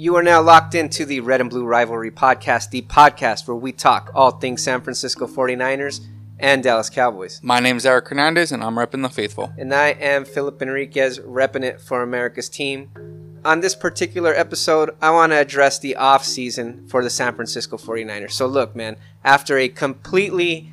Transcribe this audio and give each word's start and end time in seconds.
You 0.00 0.14
are 0.14 0.22
now 0.22 0.40
locked 0.40 0.76
into 0.76 1.04
the 1.04 1.18
Red 1.18 1.40
and 1.40 1.50
Blue 1.50 1.64
Rivalry 1.64 2.12
Podcast, 2.12 2.70
the 2.70 2.82
podcast 2.82 3.48
where 3.48 3.56
we 3.56 3.72
talk 3.72 4.12
all 4.14 4.30
things 4.30 4.62
San 4.62 4.80
Francisco 4.80 5.26
49ers 5.26 6.06
and 6.38 6.62
Dallas 6.62 6.88
Cowboys. 6.88 7.40
My 7.42 7.58
name 7.58 7.78
is 7.78 7.84
Eric 7.84 8.06
Hernandez, 8.06 8.52
and 8.52 8.62
I'm 8.62 8.76
repping 8.76 9.02
the 9.02 9.08
faithful. 9.08 9.52
And 9.58 9.74
I 9.74 9.88
am 9.88 10.24
Philip 10.24 10.62
Enriquez, 10.62 11.18
repping 11.18 11.64
it 11.64 11.80
for 11.80 12.00
America's 12.00 12.48
team. 12.48 13.40
On 13.44 13.58
this 13.58 13.74
particular 13.74 14.32
episode, 14.32 14.94
I 15.02 15.10
want 15.10 15.32
to 15.32 15.36
address 15.36 15.80
the 15.80 15.96
off 15.96 16.24
season 16.24 16.86
for 16.86 17.02
the 17.02 17.10
San 17.10 17.34
Francisco 17.34 17.76
49ers. 17.76 18.30
So, 18.30 18.46
look, 18.46 18.76
man, 18.76 18.98
after 19.24 19.58
a 19.58 19.68
completely 19.68 20.70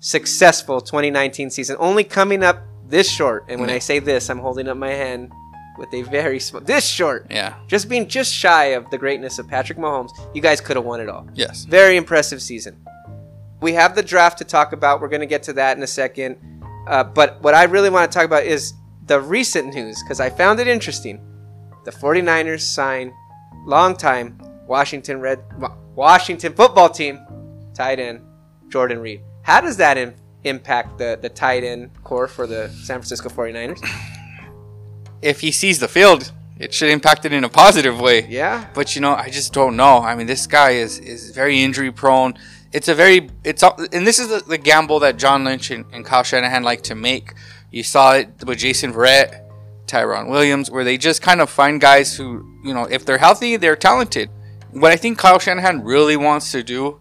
successful 0.00 0.82
2019 0.82 1.48
season, 1.48 1.76
only 1.78 2.04
coming 2.04 2.44
up 2.44 2.62
this 2.86 3.10
short, 3.10 3.46
and 3.48 3.58
when 3.58 3.70
mm. 3.70 3.76
I 3.76 3.78
say 3.78 4.00
this, 4.00 4.28
I'm 4.28 4.40
holding 4.40 4.68
up 4.68 4.76
my 4.76 4.92
hand 4.92 5.32
with 5.78 5.92
a 5.94 6.02
very 6.02 6.38
small, 6.40 6.62
this 6.62 6.86
short, 6.86 7.26
Yeah. 7.30 7.54
just 7.66 7.88
being 7.88 8.06
just 8.08 8.32
shy 8.32 8.66
of 8.66 8.88
the 8.90 8.98
greatness 8.98 9.38
of 9.38 9.46
Patrick 9.48 9.78
Mahomes, 9.78 10.10
you 10.34 10.40
guys 10.42 10.60
could 10.60 10.76
have 10.76 10.84
won 10.84 11.00
it 11.00 11.08
all. 11.08 11.26
Yes. 11.34 11.64
Very 11.64 11.96
impressive 11.96 12.40
season. 12.42 12.76
We 13.60 13.72
have 13.72 13.94
the 13.94 14.02
draft 14.02 14.38
to 14.38 14.44
talk 14.44 14.72
about. 14.72 15.00
We're 15.00 15.08
going 15.08 15.20
to 15.20 15.26
get 15.26 15.42
to 15.44 15.52
that 15.54 15.76
in 15.76 15.82
a 15.82 15.86
second. 15.86 16.36
Uh, 16.88 17.04
but 17.04 17.42
what 17.42 17.54
I 17.54 17.64
really 17.64 17.90
want 17.90 18.10
to 18.10 18.14
talk 18.16 18.24
about 18.26 18.44
is 18.44 18.72
the 19.06 19.20
recent 19.20 19.74
news 19.74 20.02
because 20.02 20.20
I 20.20 20.30
found 20.30 20.60
it 20.60 20.68
interesting. 20.68 21.20
The 21.84 21.90
49ers 21.90 22.60
sign 22.60 23.12
longtime 23.64 24.38
Washington 24.66 25.20
Red 25.20 25.40
Washington 25.94 26.52
football 26.52 26.88
team 26.88 27.18
tight 27.74 27.98
end 27.98 28.20
Jordan 28.68 28.98
Reed. 29.00 29.22
How 29.42 29.60
does 29.60 29.76
that 29.78 29.96
im- 29.96 30.14
impact 30.44 30.98
the, 30.98 31.18
the 31.20 31.28
tight 31.28 31.64
end 31.64 31.90
core 32.04 32.28
for 32.28 32.46
the 32.46 32.68
San 32.70 32.98
Francisco 32.98 33.28
49ers? 33.28 33.80
If 35.22 35.40
he 35.40 35.50
sees 35.50 35.78
the 35.78 35.88
field, 35.88 36.32
it 36.58 36.72
should 36.72 36.90
impact 36.90 37.24
it 37.24 37.32
in 37.32 37.44
a 37.44 37.48
positive 37.48 38.00
way. 38.00 38.26
Yeah. 38.26 38.66
But 38.74 38.94
you 38.94 39.02
know, 39.02 39.14
I 39.14 39.28
just 39.28 39.52
don't 39.52 39.76
know. 39.76 39.98
I 39.98 40.14
mean, 40.14 40.26
this 40.26 40.46
guy 40.46 40.70
is 40.70 40.98
is 40.98 41.30
very 41.30 41.62
injury 41.62 41.92
prone. 41.92 42.34
It's 42.72 42.88
a 42.88 42.94
very 42.94 43.30
it's 43.44 43.62
and 43.62 44.06
this 44.06 44.18
is 44.18 44.28
the, 44.28 44.42
the 44.46 44.58
gamble 44.58 45.00
that 45.00 45.16
John 45.16 45.44
Lynch 45.44 45.70
and, 45.70 45.84
and 45.92 46.04
Kyle 46.04 46.22
Shanahan 46.22 46.62
like 46.62 46.82
to 46.84 46.94
make. 46.94 47.34
You 47.70 47.82
saw 47.82 48.14
it 48.14 48.28
with 48.46 48.58
Jason 48.58 48.92
Verrett, 48.92 49.42
Tyron 49.86 50.28
Williams, 50.30 50.70
where 50.70 50.84
they 50.84 50.96
just 50.96 51.20
kind 51.20 51.40
of 51.40 51.50
find 51.50 51.80
guys 51.80 52.16
who 52.16 52.46
you 52.64 52.72
know 52.72 52.84
if 52.84 53.04
they're 53.04 53.18
healthy, 53.18 53.56
they're 53.56 53.76
talented. 53.76 54.30
What 54.70 54.92
I 54.92 54.96
think 54.96 55.18
Kyle 55.18 55.38
Shanahan 55.38 55.84
really 55.84 56.16
wants 56.16 56.52
to 56.52 56.62
do 56.62 57.00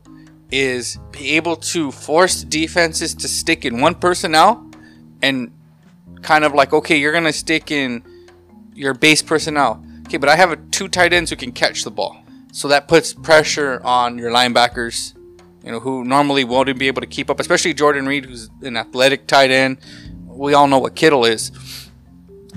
is 0.51 0.99
be 1.11 1.31
able 1.35 1.55
to 1.55 1.91
force 1.91 2.43
defenses 2.43 3.15
to 3.15 3.27
stick 3.27 3.65
in 3.65 3.81
one 3.81 3.95
personnel 3.95 4.69
and 5.21 5.51
kind 6.21 6.43
of 6.43 6.53
like 6.53 6.73
okay, 6.73 6.97
you're 6.97 7.13
gonna 7.13 7.33
stick 7.33 7.71
in 7.71 8.03
your 8.73 8.93
base 8.93 9.21
personnel. 9.21 9.83
Okay, 10.07 10.17
but 10.17 10.29
I 10.29 10.35
have 10.35 10.51
a 10.51 10.57
two 10.57 10.87
tight 10.87 11.13
ends 11.13 11.29
who 11.29 11.35
can 11.35 11.51
catch 11.51 11.83
the 11.83 11.91
ball. 11.91 12.17
So 12.51 12.67
that 12.69 12.87
puts 12.87 13.13
pressure 13.13 13.81
on 13.83 14.17
your 14.17 14.31
linebackers, 14.31 15.13
you 15.63 15.71
know, 15.71 15.79
who 15.79 16.05
normally 16.05 16.43
won't 16.43 16.77
be 16.77 16.87
able 16.87 17.01
to 17.01 17.07
keep 17.07 17.29
up, 17.29 17.39
especially 17.39 17.73
Jordan 17.73 18.05
Reed, 18.05 18.25
who's 18.25 18.49
an 18.61 18.77
athletic 18.77 19.27
tight 19.27 19.51
end. 19.51 19.77
We 20.25 20.53
all 20.53 20.67
know 20.67 20.79
what 20.79 20.95
Kittle 20.95 21.25
is. 21.25 21.51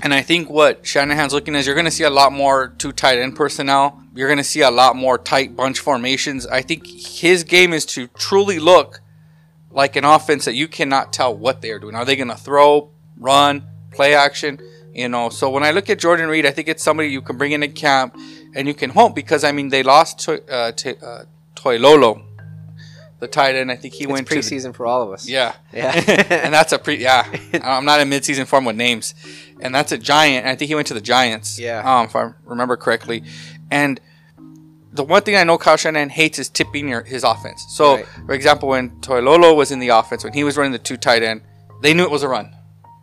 And 0.01 0.13
I 0.13 0.21
think 0.21 0.49
what 0.49 0.85
Shanahan's 0.87 1.33
looking 1.33 1.55
is 1.55 1.65
you're 1.65 1.75
going 1.75 1.85
to 1.85 1.91
see 1.91 2.05
a 2.05 2.09
lot 2.09 2.31
more 2.31 2.73
two 2.77 2.93
tight 2.93 3.19
end 3.19 3.35
personnel. 3.35 4.01
You're 4.15 4.29
going 4.29 4.37
to 4.37 4.43
see 4.43 4.61
a 4.61 4.71
lot 4.71 4.95
more 4.95 5.17
tight 5.17 5.55
bunch 5.55 5.79
formations. 5.79 6.47
I 6.47 6.61
think 6.61 6.87
his 6.87 7.43
game 7.43 7.73
is 7.73 7.85
to 7.87 8.07
truly 8.07 8.59
look 8.59 9.01
like 9.69 9.95
an 9.95 10.05
offense 10.05 10.45
that 10.45 10.55
you 10.55 10.67
cannot 10.67 11.11
tell 11.11 11.35
what 11.35 11.61
they 11.61 11.71
are 11.71 11.79
doing. 11.79 11.95
Are 11.95 12.05
they 12.05 12.15
going 12.15 12.29
to 12.29 12.37
throw, 12.37 12.91
run, 13.19 13.63
play 13.91 14.15
action? 14.15 14.59
You 14.93 15.07
know, 15.07 15.29
so 15.29 15.49
when 15.51 15.63
I 15.63 15.71
look 15.71 15.89
at 15.89 15.99
Jordan 15.99 16.29
Reed, 16.29 16.45
I 16.45 16.51
think 16.51 16.67
it's 16.67 16.83
somebody 16.83 17.09
you 17.09 17.21
can 17.21 17.37
bring 17.37 17.51
into 17.51 17.67
camp 17.67 18.17
and 18.55 18.67
you 18.67 18.73
can 18.73 18.89
hope 18.89 19.13
because 19.15 19.43
I 19.43 19.51
mean 19.51 19.69
they 19.69 19.83
lost 19.83 20.19
to 20.21 20.41
uh, 20.51 20.71
to 20.73 20.97
uh, 21.05 21.23
Toilolo, 21.55 22.23
the 23.19 23.27
tight 23.27 23.55
end. 23.55 23.71
I 23.71 23.75
think 23.75 23.93
he 23.93 24.03
It's 24.05 24.11
went 24.11 24.27
to 24.27 24.33
the- 24.35 24.39
preseason 24.41 24.73
for 24.73 24.85
all 24.87 25.01
of 25.03 25.11
us. 25.11 25.27
yeah, 25.29 25.53
Yeah. 25.71 25.91
and 26.29 26.53
that's 26.53 26.73
a 26.73 26.79
pre. 26.79 26.95
Yeah, 26.97 27.23
I'm 27.63 27.85
not 27.85 27.99
in 28.01 28.09
midseason 28.09 28.47
form 28.47 28.65
with 28.65 28.75
names, 28.75 29.13
and 29.61 29.73
that's 29.75 29.91
a 29.91 29.97
giant. 29.97 30.47
I 30.47 30.55
think 30.55 30.69
he 30.69 30.75
went 30.75 30.87
to 30.87 30.93
the 30.95 31.01
Giants. 31.01 31.59
Yeah. 31.59 31.81
um, 31.85 32.05
if 32.07 32.15
I 32.15 32.31
remember 32.45 32.75
correctly, 32.75 33.23
and 33.69 33.99
the 34.91 35.03
one 35.03 35.21
thing 35.21 35.35
I 35.35 35.43
know 35.43 35.57
Kyle 35.59 35.77
Shanahan 35.77 36.09
hates 36.09 36.39
is 36.39 36.49
tipping 36.49 36.89
your, 36.89 37.03
his 37.03 37.23
offense. 37.23 37.63
So, 37.69 37.97
Right. 37.97 38.05
for 38.25 38.33
example, 38.33 38.69
when 38.69 38.89
Toilolo 39.01 39.55
was 39.55 39.71
in 39.71 39.77
the 39.79 39.89
offense, 39.89 40.23
when 40.23 40.33
he 40.33 40.43
was 40.43 40.57
running 40.57 40.71
the 40.71 40.79
two 40.79 40.97
tight 40.97 41.21
end, 41.21 41.41
they 41.83 41.93
knew 41.93 42.03
it 42.03 42.09
was 42.11 42.23
a 42.23 42.27
run. 42.27 42.55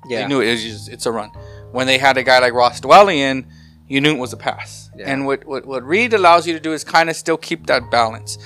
Yeah. 0.08 0.22
They 0.22 0.28
knew 0.28 0.40
it 0.40 0.50
was 0.50 0.62
just, 0.62 0.88
it's 0.88 1.06
a 1.06 1.12
run. 1.12 1.30
When 1.72 1.86
they 1.86 1.98
had 1.98 2.16
a 2.16 2.22
guy 2.22 2.38
like 2.38 2.52
Ross 2.52 2.80
Dwelley 2.80 3.16
in, 3.16 3.46
you 3.88 4.00
knew 4.00 4.14
it 4.14 4.18
was 4.18 4.32
a 4.32 4.36
pass. 4.36 4.90
Yeah. 4.96 5.10
And 5.12 5.26
what, 5.26 5.44
what 5.46 5.66
what 5.66 5.84
Reed 5.84 6.14
allows 6.14 6.46
you 6.46 6.52
to 6.54 6.60
do 6.60 6.72
is 6.72 6.82
kind 6.84 7.08
of 7.10 7.16
still 7.16 7.36
keep 7.36 7.66
that 7.66 7.90
balance, 7.90 8.38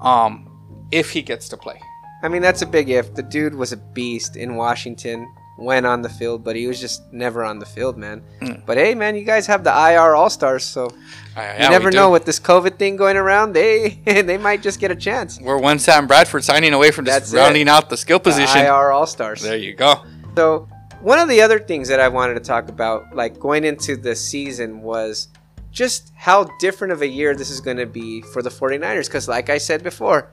um, 0.00 0.48
if 0.90 1.10
he 1.10 1.22
gets 1.22 1.48
to 1.50 1.56
play. 1.56 1.80
I 2.22 2.28
mean, 2.28 2.42
that's 2.42 2.62
a 2.62 2.66
big 2.66 2.88
if. 2.90 3.14
The 3.14 3.22
dude 3.22 3.54
was 3.54 3.72
a 3.72 3.76
beast 3.76 4.34
in 4.36 4.56
Washington, 4.56 5.32
went 5.58 5.86
on 5.86 6.02
the 6.02 6.08
field, 6.08 6.42
but 6.42 6.56
he 6.56 6.66
was 6.66 6.80
just 6.80 7.00
never 7.12 7.44
on 7.44 7.58
the 7.60 7.66
field, 7.66 7.96
man. 7.96 8.22
Mm. 8.40 8.66
But 8.66 8.76
hey, 8.76 8.94
man, 8.96 9.14
you 9.14 9.22
guys 9.24 9.46
have 9.46 9.62
the 9.62 9.70
IR 9.70 10.14
All 10.16 10.30
Stars, 10.30 10.64
so 10.64 10.88
Uh, 11.36 11.54
you 11.60 11.68
never 11.70 11.92
know 11.92 12.10
with 12.10 12.24
this 12.24 12.40
COVID 12.40 12.76
thing 12.78 12.96
going 12.96 13.16
around. 13.16 13.52
They 13.52 14.00
they 14.04 14.38
might 14.38 14.62
just 14.62 14.80
get 14.80 14.90
a 14.90 14.96
chance. 14.96 15.40
We're 15.40 15.58
one 15.58 15.78
Sam 15.78 16.06
Bradford 16.08 16.42
signing 16.42 16.72
away 16.72 16.90
from 16.90 17.04
just 17.04 17.14
That's 17.20 17.32
it. 17.32 17.36
rounding 17.36 17.68
out 17.68 17.88
the 17.90 17.96
skill 17.96 18.18
position. 18.18 18.62
IR 18.62 18.90
All 18.90 19.06
Stars. 19.06 19.42
There 19.42 19.56
you 19.56 19.74
go. 19.74 20.02
So 20.34 20.68
one 21.00 21.18
of 21.18 21.28
the 21.28 21.40
other 21.40 21.58
things 21.58 21.88
that 21.88 22.00
I 22.00 22.08
wanted 22.08 22.34
to 22.34 22.40
talk 22.40 22.68
about, 22.68 23.14
like 23.14 23.38
going 23.38 23.64
into 23.64 23.96
the 23.96 24.14
season, 24.16 24.82
was 24.82 25.28
just 25.70 26.12
how 26.16 26.44
different 26.58 26.92
of 26.92 27.02
a 27.02 27.06
year 27.06 27.34
this 27.34 27.50
is 27.50 27.60
going 27.60 27.76
to 27.76 27.86
be 27.86 28.22
for 28.22 28.42
the 28.42 28.50
49ers. 28.50 29.06
Because, 29.06 29.28
like 29.28 29.50
I 29.50 29.58
said 29.58 29.82
before, 29.82 30.30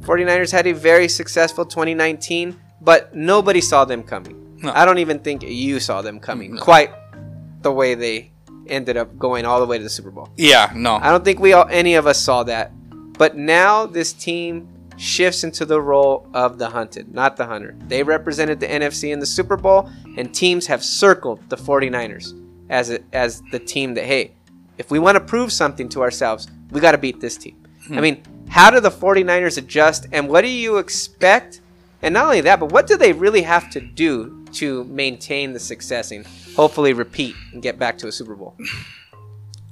49ers 0.00 0.50
had 0.52 0.66
a 0.66 0.72
very 0.72 1.08
successful 1.08 1.64
2019, 1.64 2.58
but 2.80 3.14
nobody 3.14 3.60
saw 3.60 3.84
them 3.84 4.02
coming. 4.02 4.58
No. 4.62 4.72
I 4.74 4.84
don't 4.84 4.98
even 4.98 5.20
think 5.20 5.42
you 5.42 5.80
saw 5.80 6.02
them 6.02 6.20
coming 6.20 6.54
No. 6.54 6.60
quite 6.62 6.90
the 7.62 7.72
way 7.72 7.94
they 7.94 8.30
ended 8.66 8.96
up 8.96 9.18
going 9.18 9.44
all 9.46 9.58
the 9.60 9.66
way 9.66 9.78
to 9.78 9.84
the 9.84 9.90
Super 9.90 10.10
Bowl. 10.10 10.28
Yeah, 10.36 10.70
no. 10.74 10.96
I 10.96 11.10
don't 11.10 11.24
think 11.24 11.40
we 11.40 11.52
all 11.52 11.66
any 11.70 11.94
of 11.94 12.06
us 12.06 12.18
saw 12.20 12.42
that. 12.44 12.72
But 13.18 13.36
now 13.36 13.86
this 13.86 14.12
team 14.12 14.68
shifts 15.00 15.44
into 15.44 15.64
the 15.64 15.80
role 15.80 16.28
of 16.34 16.58
the 16.58 16.68
hunted, 16.68 17.12
not 17.14 17.36
the 17.36 17.46
hunter. 17.46 17.74
They 17.88 18.02
represented 18.02 18.60
the 18.60 18.66
NFC 18.66 19.12
in 19.12 19.18
the 19.18 19.26
Super 19.26 19.56
Bowl, 19.56 19.90
and 20.18 20.32
teams 20.32 20.66
have 20.66 20.84
circled 20.84 21.40
the 21.48 21.56
49ers 21.56 22.38
as 22.68 22.90
a, 22.90 23.00
as 23.14 23.42
the 23.50 23.58
team 23.58 23.94
that 23.94 24.04
hey, 24.04 24.32
if 24.76 24.90
we 24.90 24.98
want 24.98 25.16
to 25.16 25.20
prove 25.20 25.52
something 25.52 25.88
to 25.90 26.02
ourselves, 26.02 26.48
we 26.70 26.80
got 26.80 26.92
to 26.92 26.98
beat 26.98 27.18
this 27.18 27.38
team. 27.38 27.56
Hmm. 27.86 27.98
I 27.98 28.00
mean, 28.02 28.22
how 28.48 28.70
do 28.70 28.78
the 28.78 28.90
49ers 28.90 29.56
adjust 29.56 30.06
and 30.12 30.28
what 30.28 30.42
do 30.42 30.48
you 30.48 30.76
expect? 30.76 31.62
And 32.02 32.14
not 32.14 32.26
only 32.26 32.42
that, 32.42 32.60
but 32.60 32.70
what 32.70 32.86
do 32.86 32.96
they 32.96 33.12
really 33.12 33.42
have 33.42 33.70
to 33.70 33.80
do 33.80 34.44
to 34.52 34.84
maintain 34.84 35.52
the 35.54 35.60
success 35.60 36.10
and 36.12 36.26
hopefully 36.56 36.92
repeat 36.92 37.34
and 37.52 37.62
get 37.62 37.78
back 37.78 37.96
to 37.98 38.06
a 38.06 38.12
Super 38.12 38.34
Bowl? 38.34 38.54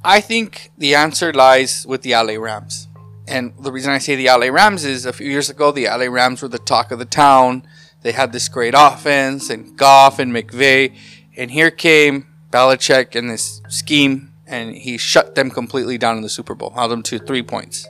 I 0.04 0.20
think 0.20 0.70
the 0.78 0.94
answer 0.94 1.32
lies 1.32 1.86
with 1.86 2.02
the 2.02 2.12
LA 2.12 2.34
Rams. 2.34 2.87
And 3.28 3.52
the 3.60 3.70
reason 3.70 3.92
I 3.92 3.98
say 3.98 4.16
the 4.16 4.26
LA 4.26 4.46
Rams 4.46 4.84
is 4.84 5.04
a 5.04 5.12
few 5.12 5.28
years 5.28 5.50
ago, 5.50 5.70
the 5.70 5.84
LA 5.84 6.06
Rams 6.06 6.40
were 6.40 6.48
the 6.48 6.58
talk 6.58 6.90
of 6.90 6.98
the 6.98 7.04
town. 7.04 7.62
They 8.00 8.12
had 8.12 8.32
this 8.32 8.48
great 8.48 8.74
offense 8.76 9.50
and 9.50 9.76
Goff 9.76 10.18
and 10.18 10.32
McVay. 10.34 10.96
And 11.36 11.50
here 11.50 11.70
came 11.70 12.26
Belichick 12.50 13.14
and 13.14 13.28
this 13.28 13.60
scheme, 13.68 14.32
and 14.46 14.74
he 14.74 14.96
shut 14.96 15.34
them 15.34 15.50
completely 15.50 15.98
down 15.98 16.16
in 16.16 16.22
the 16.22 16.28
Super 16.30 16.54
Bowl, 16.54 16.70
held 16.70 16.90
them 16.90 17.02
to 17.04 17.18
three 17.18 17.42
points. 17.42 17.86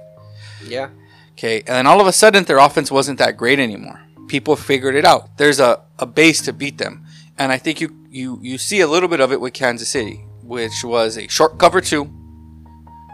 Yeah. 0.67 0.91
Okay, 1.33 1.59
and 1.61 1.69
then 1.69 1.87
all 1.87 2.01
of 2.01 2.09
a 2.09 2.13
sudden 2.13 2.45
their 2.45 2.59
offense 2.59 2.91
wasn't 2.91 3.21
that 3.21 3.37
great 3.37 3.61
anymore. 3.61 4.01
People 4.27 4.57
figured 4.57 4.97
it 4.97 5.05
out. 5.05 5.39
There's 5.39 5.61
a, 5.61 5.83
a 5.99 6.05
base 6.05 6.43
to 6.43 6.53
beat 6.53 6.79
them. 6.79 7.07
And 7.39 7.53
I 7.53 7.59
think 7.59 7.81
you, 7.81 7.97
you, 8.11 8.41
you 8.43 8.59
see 8.59 8.81
a 8.81 8.89
little 8.89 9.09
bit 9.09 9.21
of 9.21 9.31
it 9.31 9.41
with 9.41 9.53
Kansas 9.53 9.89
City, 9.89 10.25
which 10.43 10.83
was 10.83 11.17
a 11.17 11.29
short 11.29 11.59
cover 11.59 11.81
two, 11.81 12.05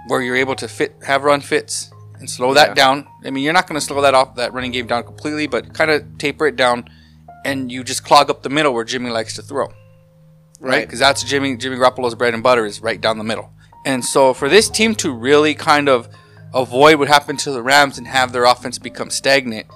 where 0.08 0.22
you're 0.22 0.36
able 0.36 0.54
to 0.56 0.66
fit 0.68 0.96
have 1.02 1.22
run 1.22 1.42
fits 1.42 1.90
and 2.18 2.28
slow 2.28 2.54
that 2.54 2.74
down. 2.74 3.06
I 3.24 3.30
mean, 3.30 3.44
you're 3.44 3.52
not 3.52 3.66
going 3.66 3.78
to 3.78 3.84
slow 3.84 4.00
that 4.02 4.14
off 4.14 4.36
that 4.36 4.52
running 4.52 4.72
game 4.72 4.86
down 4.86 5.04
completely, 5.04 5.46
but 5.46 5.74
kind 5.74 5.90
of 5.90 6.18
taper 6.18 6.46
it 6.46 6.56
down, 6.56 6.88
and 7.44 7.70
you 7.70 7.84
just 7.84 8.04
clog 8.04 8.30
up 8.30 8.42
the 8.42 8.50
middle 8.50 8.72
where 8.72 8.84
Jimmy 8.84 9.10
likes 9.10 9.34
to 9.36 9.42
throw 9.42 9.68
right? 10.64 10.86
Because 10.86 10.98
that's 10.98 11.22
Jimmy 11.22 11.56
Jimmy 11.56 11.76
Garoppolo's 11.76 12.14
bread 12.14 12.34
and 12.34 12.42
butter 12.42 12.64
is 12.64 12.80
right 12.80 13.00
down 13.00 13.18
the 13.18 13.24
middle. 13.24 13.52
And 13.86 14.04
so 14.04 14.32
for 14.32 14.48
this 14.48 14.68
team 14.68 14.94
to 14.96 15.12
really 15.12 15.54
kind 15.54 15.88
of 15.88 16.08
avoid 16.54 16.98
what 16.98 17.08
happened 17.08 17.38
to 17.40 17.50
the 17.50 17.62
Rams 17.62 17.98
and 17.98 18.06
have 18.06 18.32
their 18.32 18.44
offense 18.44 18.78
become 18.78 19.10
stagnant, 19.10 19.66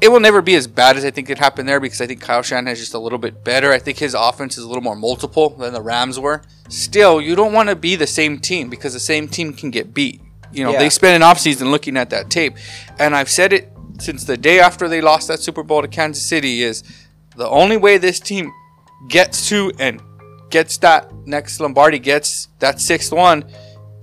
it 0.00 0.08
will 0.08 0.20
never 0.20 0.40
be 0.40 0.54
as 0.54 0.66
bad 0.66 0.96
as 0.96 1.04
I 1.04 1.10
think 1.10 1.28
it 1.28 1.38
happened 1.38 1.68
there 1.68 1.80
because 1.80 2.00
I 2.00 2.06
think 2.06 2.20
Kyle 2.20 2.42
Shanahan 2.42 2.72
is 2.72 2.78
just 2.78 2.94
a 2.94 2.98
little 2.98 3.18
bit 3.18 3.44
better. 3.44 3.72
I 3.72 3.78
think 3.78 3.98
his 3.98 4.14
offense 4.14 4.56
is 4.56 4.64
a 4.64 4.68
little 4.68 4.82
more 4.82 4.96
multiple 4.96 5.50
than 5.50 5.74
the 5.74 5.82
Rams 5.82 6.18
were. 6.18 6.42
Still, 6.68 7.20
you 7.20 7.34
don't 7.34 7.52
want 7.52 7.68
to 7.68 7.76
be 7.76 7.96
the 7.96 8.06
same 8.06 8.38
team 8.38 8.70
because 8.70 8.92
the 8.92 9.00
same 9.00 9.28
team 9.28 9.52
can 9.52 9.70
get 9.70 9.92
beat. 9.92 10.22
You 10.52 10.64
know, 10.64 10.72
Yeah. 10.72 10.78
they 10.78 10.90
spent 10.90 11.22
an 11.22 11.28
offseason 11.28 11.70
looking 11.70 11.96
at 11.96 12.10
that 12.10 12.30
tape. 12.30 12.54
And 12.98 13.14
I've 13.14 13.28
said 13.28 13.52
it 13.52 13.72
since 13.98 14.24
the 14.24 14.36
day 14.36 14.60
after 14.60 14.88
they 14.88 15.00
lost 15.00 15.28
that 15.28 15.40
Super 15.40 15.62
Bowl 15.62 15.82
to 15.82 15.88
Kansas 15.88 16.24
City 16.24 16.62
is 16.62 16.82
the 17.36 17.48
only 17.48 17.76
way 17.76 17.98
this 17.98 18.20
team 18.20 18.52
gets 19.08 19.48
to 19.48 19.72
and 19.78 20.00
gets 20.50 20.76
that 20.78 21.12
next 21.26 21.60
Lombardi 21.60 21.98
gets 21.98 22.48
that 22.58 22.80
sixth 22.80 23.12
one 23.12 23.44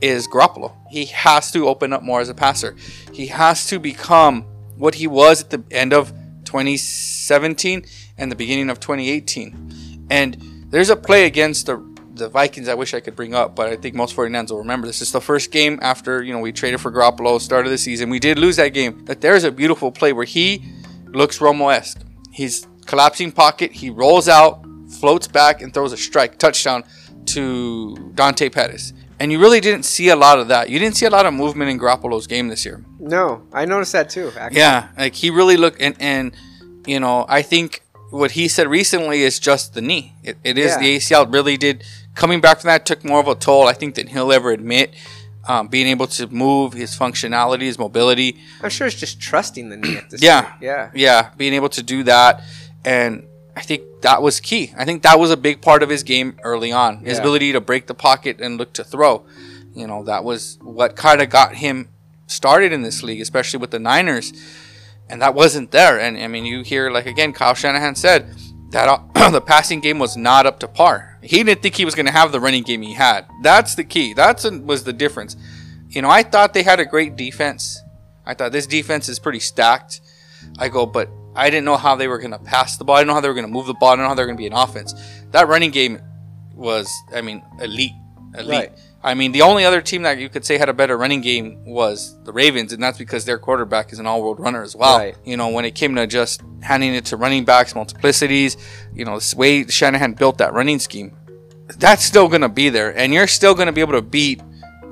is 0.01 0.27
Garoppolo. 0.27 0.73
He 0.91 1.05
has 1.05 1.51
to 1.51 1.67
open 1.67 1.91
up 1.93 2.03
more 2.03 2.21
as 2.21 2.29
a 2.29 2.33
passer. 2.33 2.75
He 3.11 3.27
has 3.27 3.65
to 3.67 3.79
become 3.79 4.43
what 4.77 4.95
he 4.95 5.07
was 5.07 5.41
at 5.43 5.49
the 5.49 5.63
end 5.71 5.93
of 5.93 6.13
2017 6.43 7.85
and 8.17 8.31
the 8.31 8.35
beginning 8.35 8.69
of 8.69 8.79
2018. 8.79 10.07
And 10.09 10.65
there's 10.69 10.89
a 10.89 10.95
play 10.95 11.25
against 11.25 11.65
the 11.65 11.77
the 12.15 12.29
Vikings 12.29 12.67
I 12.67 12.73
wish 12.73 12.93
I 12.93 12.99
could 13.01 13.15
bring 13.15 13.33
up, 13.33 13.55
but 13.55 13.67
I 13.67 13.75
think 13.75 13.93
most 13.93 14.15
49ers 14.15 14.51
will 14.51 14.59
remember 14.59 14.87
this. 14.87 15.01
It's 15.01 15.11
the 15.11 15.21
first 15.21 15.51
game 15.51 15.79
after, 15.81 16.23
you 16.23 16.33
know, 16.33 16.39
we 16.39 16.51
traded 16.51 16.79
for 16.79 16.91
Garoppolo, 16.91 17.39
start 17.41 17.65
of 17.65 17.71
the 17.71 17.77
season. 17.77 18.09
We 18.09 18.19
did 18.19 18.39
lose 18.39 18.55
that 18.55 18.69
game. 18.69 19.03
But 19.05 19.21
there's 19.21 19.43
a 19.43 19.51
beautiful 19.51 19.91
play 19.91 20.13
where 20.13 20.25
he 20.25 20.63
looks 21.07 21.39
Romo-esque. 21.39 22.01
He's 22.31 22.67
collapsing 22.85 23.31
pocket, 23.31 23.71
he 23.71 23.89
rolls 23.89 24.29
out, 24.29 24.65
floats 24.99 25.27
back, 25.27 25.61
and 25.61 25.73
throws 25.73 25.91
a 25.91 25.97
strike 25.97 26.37
touchdown 26.37 26.83
to 27.27 28.11
Dante 28.15 28.49
Pettis. 28.49 28.93
And 29.19 29.31
you 29.31 29.39
really 29.39 29.61
didn't 29.61 29.83
see 29.83 30.09
a 30.09 30.15
lot 30.15 30.39
of 30.39 30.49
that. 30.49 30.69
You 30.69 30.77
didn't 30.79 30.97
see 30.97 31.05
a 31.05 31.09
lot 31.09 31.25
of 31.25 31.33
movement 31.33 31.69
in 31.69 31.79
Garoppolo's 31.79 32.27
game 32.27 32.49
this 32.49 32.65
year. 32.65 32.83
No, 32.99 33.47
I 33.53 33.65
noticed 33.65 33.93
that 33.93 34.09
too. 34.09 34.31
Actually. 34.37 34.59
Yeah, 34.59 34.89
like 34.97 35.13
he 35.13 35.29
really 35.29 35.55
looked, 35.55 35.81
and 35.81 35.95
and 35.99 36.35
you 36.85 36.99
know, 36.99 37.25
I 37.29 37.41
think 37.41 37.81
what 38.11 38.31
he 38.31 38.47
said 38.47 38.67
recently 38.67 39.23
is 39.23 39.39
just 39.39 39.73
the 39.73 39.81
knee. 39.81 40.13
It, 40.23 40.37
it 40.43 40.57
is 40.57 40.71
Yeah. 40.71 40.79
the 40.79 40.95
ACL. 40.97 41.33
Really 41.33 41.57
did 41.57 41.83
coming 42.13 42.39
back 42.41 42.61
from 42.61 42.69
that 42.69 42.85
took 42.85 43.03
more 43.03 43.19
of 43.19 43.27
a 43.27 43.35
toll. 43.35 43.67
I 43.67 43.73
think 43.73 43.95
than 43.95 44.07
he'll 44.07 44.31
ever 44.31 44.51
admit. 44.51 44.93
Um, 45.47 45.67
being 45.67 45.85
able 45.87 46.07
to 46.07 46.25
move, 46.27 46.73
his 46.73 46.97
functionality, 46.97 47.61
his 47.63 47.77
mobility, 47.77 48.37
I'm 48.63 48.71
sure 48.71 48.87
it's 48.87 48.95
just 48.95 49.19
trusting 49.21 49.69
the 49.69 49.77
knee 49.77 49.95
at 49.97 50.09
this 50.09 50.19
Yeah. 50.29 50.41
point. 50.41 50.63
Yeah. 50.63 50.89
yeah, 50.95 51.29
being 51.37 51.53
able 51.53 51.69
to 51.69 51.83
do 51.83 52.01
that, 52.03 52.41
and 52.83 53.27
I 53.55 53.61
think 53.61 53.83
that 54.01 54.23
was 54.23 54.39
key. 54.39 54.73
I 54.75 54.85
think 54.85 55.03
that 55.03 55.19
was 55.19 55.29
a 55.29 55.37
big 55.37 55.61
part 55.61 55.83
of 55.83 55.89
his 55.89 56.01
game 56.01 56.39
early 56.43 56.71
on. 56.71 56.97
His 57.05 57.17
Yeah. 57.17 57.19
ability 57.19 57.51
to 57.51 57.61
break 57.61 57.85
the 57.85 57.93
pocket 57.93 58.41
and 58.41 58.57
look 58.57 58.73
to 58.73 58.83
throw. 58.83 59.23
You 59.75 59.85
know, 59.85 60.03
that 60.05 60.23
was 60.23 60.57
what 60.63 60.95
kind 60.95 61.21
of 61.21 61.29
got 61.29 61.53
him 61.57 61.89
started 62.25 62.71
in 62.73 62.81
this 62.81 63.03
league, 63.03 63.21
especially 63.21 63.59
with 63.59 63.69
the 63.69 63.77
Niners. 63.79 64.33
And 65.09 65.21
that 65.21 65.35
wasn't 65.35 65.71
there. 65.71 65.99
And 65.99 66.17
I 66.17 66.27
mean, 66.27 66.45
you 66.45 66.63
hear 66.63 66.89
like 66.89 67.05
again, 67.05 67.33
Kyle 67.33 67.53
Shanahan 67.53 67.95
said 67.95 68.33
that 68.71 68.87
uh, 68.87 69.29
the 69.31 69.41
passing 69.41 69.79
game 69.79 69.99
was 69.99 70.17
not 70.17 70.45
up 70.45 70.59
to 70.59 70.67
par. 70.67 71.19
He 71.21 71.43
didn't 71.43 71.61
think 71.61 71.75
he 71.75 71.85
was 71.85 71.95
going 71.95 72.07
to 72.07 72.11
have 72.11 72.31
the 72.31 72.39
running 72.39 72.63
game 72.63 72.81
he 72.81 72.93
had. 72.93 73.25
That's 73.41 73.75
the 73.75 73.83
key. 73.83 74.13
That's 74.13 74.49
was 74.49 74.83
the 74.83 74.93
difference. 74.93 75.35
You 75.89 76.01
know, 76.01 76.09
I 76.09 76.23
thought 76.23 76.53
they 76.53 76.63
had 76.63 76.79
a 76.79 76.85
great 76.85 77.15
defense. 77.15 77.81
I 78.25 78.33
thought 78.33 78.51
this 78.51 78.67
defense 78.67 79.07
is 79.07 79.19
pretty 79.19 79.39
stacked. 79.39 80.01
I 80.57 80.69
go, 80.69 80.85
but 80.85 81.09
I 81.35 81.49
didn't 81.49 81.65
know 81.65 81.77
how 81.77 81.95
they 81.95 82.07
were 82.07 82.17
going 82.17 82.31
to 82.31 82.39
pass 82.39 82.77
the 82.77 82.83
ball. 82.83 82.95
I 82.95 82.99
didn't 83.01 83.09
know 83.09 83.13
how 83.15 83.21
they 83.21 83.27
were 83.27 83.33
going 83.33 83.47
to 83.47 83.51
move 83.51 83.67
the 83.67 83.73
ball. 83.73 83.89
I 83.89 83.93
didn't 83.93 84.03
know 84.03 84.09
how 84.09 84.15
they 84.15 84.23
were 84.23 84.27
going 84.27 84.37
to 84.37 84.41
be 84.41 84.47
an 84.47 84.53
offense. 84.53 84.93
That 85.31 85.47
running 85.47 85.71
game 85.71 86.01
was, 86.53 86.91
I 87.13 87.21
mean, 87.21 87.43
elite. 87.61 87.91
Elite. 88.37 88.49
Right. 88.49 88.71
I 89.05 89.13
mean, 89.13 89.33
the 89.33 89.43
only 89.43 89.63
other 89.65 89.83
team 89.83 90.01
that 90.01 90.17
you 90.17 90.29
could 90.29 90.43
say 90.43 90.57
had 90.57 90.67
a 90.67 90.73
better 90.73 90.97
running 90.97 91.21
game 91.21 91.63
was 91.63 92.19
the 92.23 92.33
Ravens, 92.33 92.73
and 92.73 92.81
that's 92.81 92.97
because 92.97 93.23
their 93.23 93.37
quarterback 93.37 93.93
is 93.93 93.99
an 93.99 94.07
all-world 94.07 94.39
runner 94.39 94.63
as 94.63 94.75
well. 94.75 94.97
Right. 94.97 95.15
You 95.23 95.37
know, 95.37 95.49
when 95.49 95.63
it 95.63 95.75
came 95.75 95.93
to 95.93 96.07
just 96.07 96.41
handing 96.61 96.95
it 96.95 97.05
to 97.05 97.15
running 97.15 97.45
backs, 97.45 97.73
multiplicities, 97.73 98.57
you 98.95 99.05
know, 99.05 99.19
the 99.19 99.35
way 99.37 99.67
Shanahan 99.67 100.13
built 100.13 100.39
that 100.39 100.53
running 100.53 100.79
scheme, 100.79 101.15
that's 101.77 102.03
still 102.03 102.27
going 102.27 102.41
to 102.41 102.49
be 102.49 102.69
there, 102.69 102.97
and 102.97 103.13
you're 103.13 103.27
still 103.27 103.53
going 103.53 103.67
to 103.67 103.71
be 103.71 103.81
able 103.81 103.93
to 103.93 104.01
beat 104.01 104.41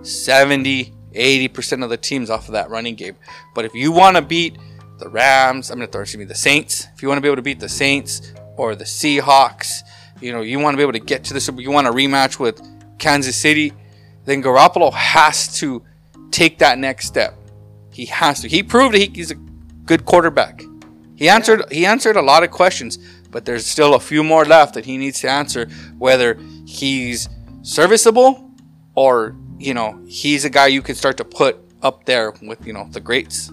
70, 0.04 0.94
80% 1.14 1.84
of 1.84 1.90
the 1.90 1.98
teams 1.98 2.30
off 2.30 2.48
of 2.48 2.54
that 2.54 2.70
running 2.70 2.94
game. 2.94 3.16
But 3.56 3.66
if 3.66 3.74
you 3.74 3.92
want 3.92 4.16
to 4.18 4.22
beat 4.22 4.60
the 5.00 5.10
Rams, 5.10 5.72
I'm 5.72 5.80
going 5.80 5.88
to 5.88 5.92
throw 5.92 6.02
excuse 6.02 6.20
me, 6.20 6.26
the 6.26 6.36
Saints, 6.36 6.88
if 6.94 7.02
you 7.02 7.08
want 7.08 7.18
to 7.18 7.22
be 7.24 7.30
able 7.30 7.38
to 7.38 7.42
beat 7.42 7.60
the 7.60 7.68
Saints 7.68 8.32
or 8.58 8.76
the 8.76 8.86
Seahawks, 8.86 9.82
you 10.22 10.32
know, 10.32 10.42
you 10.42 10.60
want 10.60 10.76
to 10.76 10.78
be 10.78 10.84
able 10.84 10.94
to 10.94 11.00
get 11.00 11.24
to 11.24 11.34
the 11.34 11.42
Super, 11.42 11.62
you 11.62 11.72
want 11.72 11.88
a 11.88 11.92
rematch 11.92 12.38
with 12.38 12.62
Kansas 13.00 13.36
City, 13.36 13.74
then 14.26 14.42
Garoppolo 14.42 14.94
has 14.94 15.58
to 15.60 15.84
take 16.32 16.60
that 16.60 16.78
next 16.78 17.08
step. 17.08 17.36
He 17.92 18.06
has 18.06 18.42
to. 18.42 18.48
He 18.48 18.64
proved 18.64 18.96
he- 18.96 19.12
he's 19.14 19.32
a 19.32 19.36
good 19.86 20.06
quarterback. 20.06 20.62
He 21.16 21.30
answered 21.30 21.64
he 21.72 21.86
answered 21.86 22.16
a 22.16 22.22
lot 22.22 22.44
of 22.44 22.52
questions, 22.52 22.98
but 23.30 23.46
there's 23.46 23.66
still 23.66 23.94
a 23.94 24.00
few 24.00 24.24
more 24.24 24.46
left 24.46 24.74
that 24.74 24.86
he 24.86 24.98
needs 24.98 25.20
to 25.22 25.30
answer 25.30 25.68
whether 25.98 26.38
he's 26.66 27.30
serviceable 27.62 28.52
or, 28.96 29.36
you 29.60 29.74
know, 29.74 30.00
he's 30.08 30.44
a 30.46 30.50
guy 30.50 30.68
you 30.68 30.82
can 30.82 30.96
start 30.96 31.18
to 31.18 31.26
put 31.26 31.58
up 31.82 32.06
there 32.06 32.34
with, 32.42 32.66
you 32.66 32.74
know, 32.74 32.88
the 32.92 33.00
greats. 33.00 33.52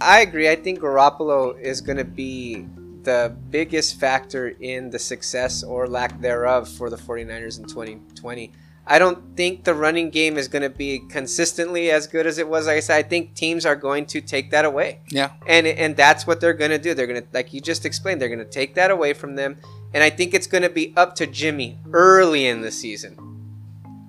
I 0.00 0.20
agree. 0.20 0.48
I 0.48 0.56
think 0.56 0.80
Garoppolo 0.80 1.58
is 1.58 1.80
going 1.80 1.96
to 1.98 2.04
be 2.04 2.66
the 3.02 3.34
biggest 3.50 3.98
factor 3.98 4.48
in 4.60 4.90
the 4.90 4.98
success 4.98 5.62
or 5.62 5.86
lack 5.86 6.20
thereof 6.20 6.68
for 6.68 6.90
the 6.90 6.96
49ers 6.96 7.58
in 7.58 7.64
2020. 7.66 8.52
I 8.88 9.00
don't 9.00 9.36
think 9.36 9.64
the 9.64 9.74
running 9.74 10.10
game 10.10 10.36
is 10.38 10.46
going 10.46 10.62
to 10.62 10.70
be 10.70 11.00
consistently 11.08 11.90
as 11.90 12.06
good 12.06 12.24
as 12.26 12.38
it 12.38 12.48
was. 12.48 12.66
Like 12.68 12.76
I 12.76 12.80
said, 12.80 12.96
I 12.98 13.02
think 13.02 13.34
teams 13.34 13.66
are 13.66 13.74
going 13.74 14.06
to 14.06 14.20
take 14.20 14.50
that 14.52 14.64
away. 14.64 15.00
Yeah. 15.08 15.32
And 15.46 15.66
and 15.66 15.96
that's 15.96 16.26
what 16.26 16.40
they're 16.40 16.54
going 16.54 16.70
to 16.70 16.78
do. 16.78 16.94
They're 16.94 17.08
going 17.08 17.20
to 17.22 17.28
like 17.32 17.52
you 17.52 17.60
just 17.60 17.84
explained, 17.84 18.20
they're 18.20 18.28
going 18.28 18.38
to 18.38 18.44
take 18.44 18.74
that 18.76 18.90
away 18.92 19.12
from 19.12 19.34
them. 19.34 19.56
And 19.92 20.04
I 20.04 20.10
think 20.10 20.34
it's 20.34 20.46
going 20.46 20.62
to 20.62 20.70
be 20.70 20.92
up 20.96 21.14
to 21.16 21.26
Jimmy 21.26 21.78
early 21.92 22.46
in 22.46 22.60
the 22.60 22.70
season 22.70 23.16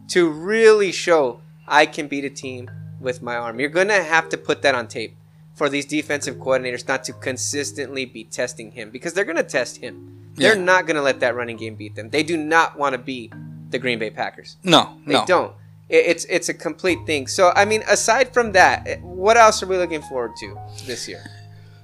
to 0.10 0.30
really 0.30 0.92
show 0.92 1.42
I 1.68 1.86
can 1.86 2.08
beat 2.08 2.26
a 2.26 2.30
team 2.30 2.70
with 3.00 3.22
my 3.22 3.36
arm. 3.36 3.60
You're 3.60 3.70
going 3.70 3.88
to 3.90 4.04
have 4.04 4.30
to 4.30 4.38
put 4.38 4.62
that 4.62 4.76
on 4.76 4.88
tape 4.88 5.16
for 5.54 5.70
these 5.70 5.86
defensive 5.86 6.36
coordinators 6.36 6.88
not 6.88 7.04
to 7.06 7.14
consistently 7.14 8.06
be 8.06 8.24
testing 8.26 8.72
him 8.72 8.92
because 8.92 9.14
they're 9.14 9.26
going 9.26 9.38
to 9.38 9.44
test 9.44 9.78
him. 9.78 10.32
They're 10.36 10.56
Yeah. 10.56 10.64
not 10.64 10.86
going 10.86 10.96
to 10.98 11.02
let 11.02 11.20
that 11.22 11.36
running 11.36 11.58
game 11.58 11.76
beat 11.76 11.96
them. 11.96 12.10
They 12.12 12.22
do 12.24 12.38
not 12.38 12.78
want 12.78 12.94
to 12.94 13.00
be 13.00 13.32
the 13.70 13.80
Green 13.80 14.00
Bay 14.00 14.10
Packers. 14.10 14.58
No, 14.64 14.98
They 15.06 15.14
no. 15.14 15.26
don't. 15.26 15.54
It- 15.90 16.06
It's 16.12 16.26
it's 16.26 16.50
a 16.50 16.54
complete 16.54 17.00
thing. 17.06 17.28
So 17.28 17.52
I 17.56 17.66
mean, 17.66 17.84
aside 17.88 18.34
from 18.34 18.52
that, 18.54 18.88
eh, 18.88 18.98
what 19.02 19.38
else 19.38 19.62
are 19.64 19.68
we 19.68 19.78
looking 19.78 20.02
forward 20.02 20.32
to 20.42 20.58
this 20.86 21.08
year? 21.08 21.24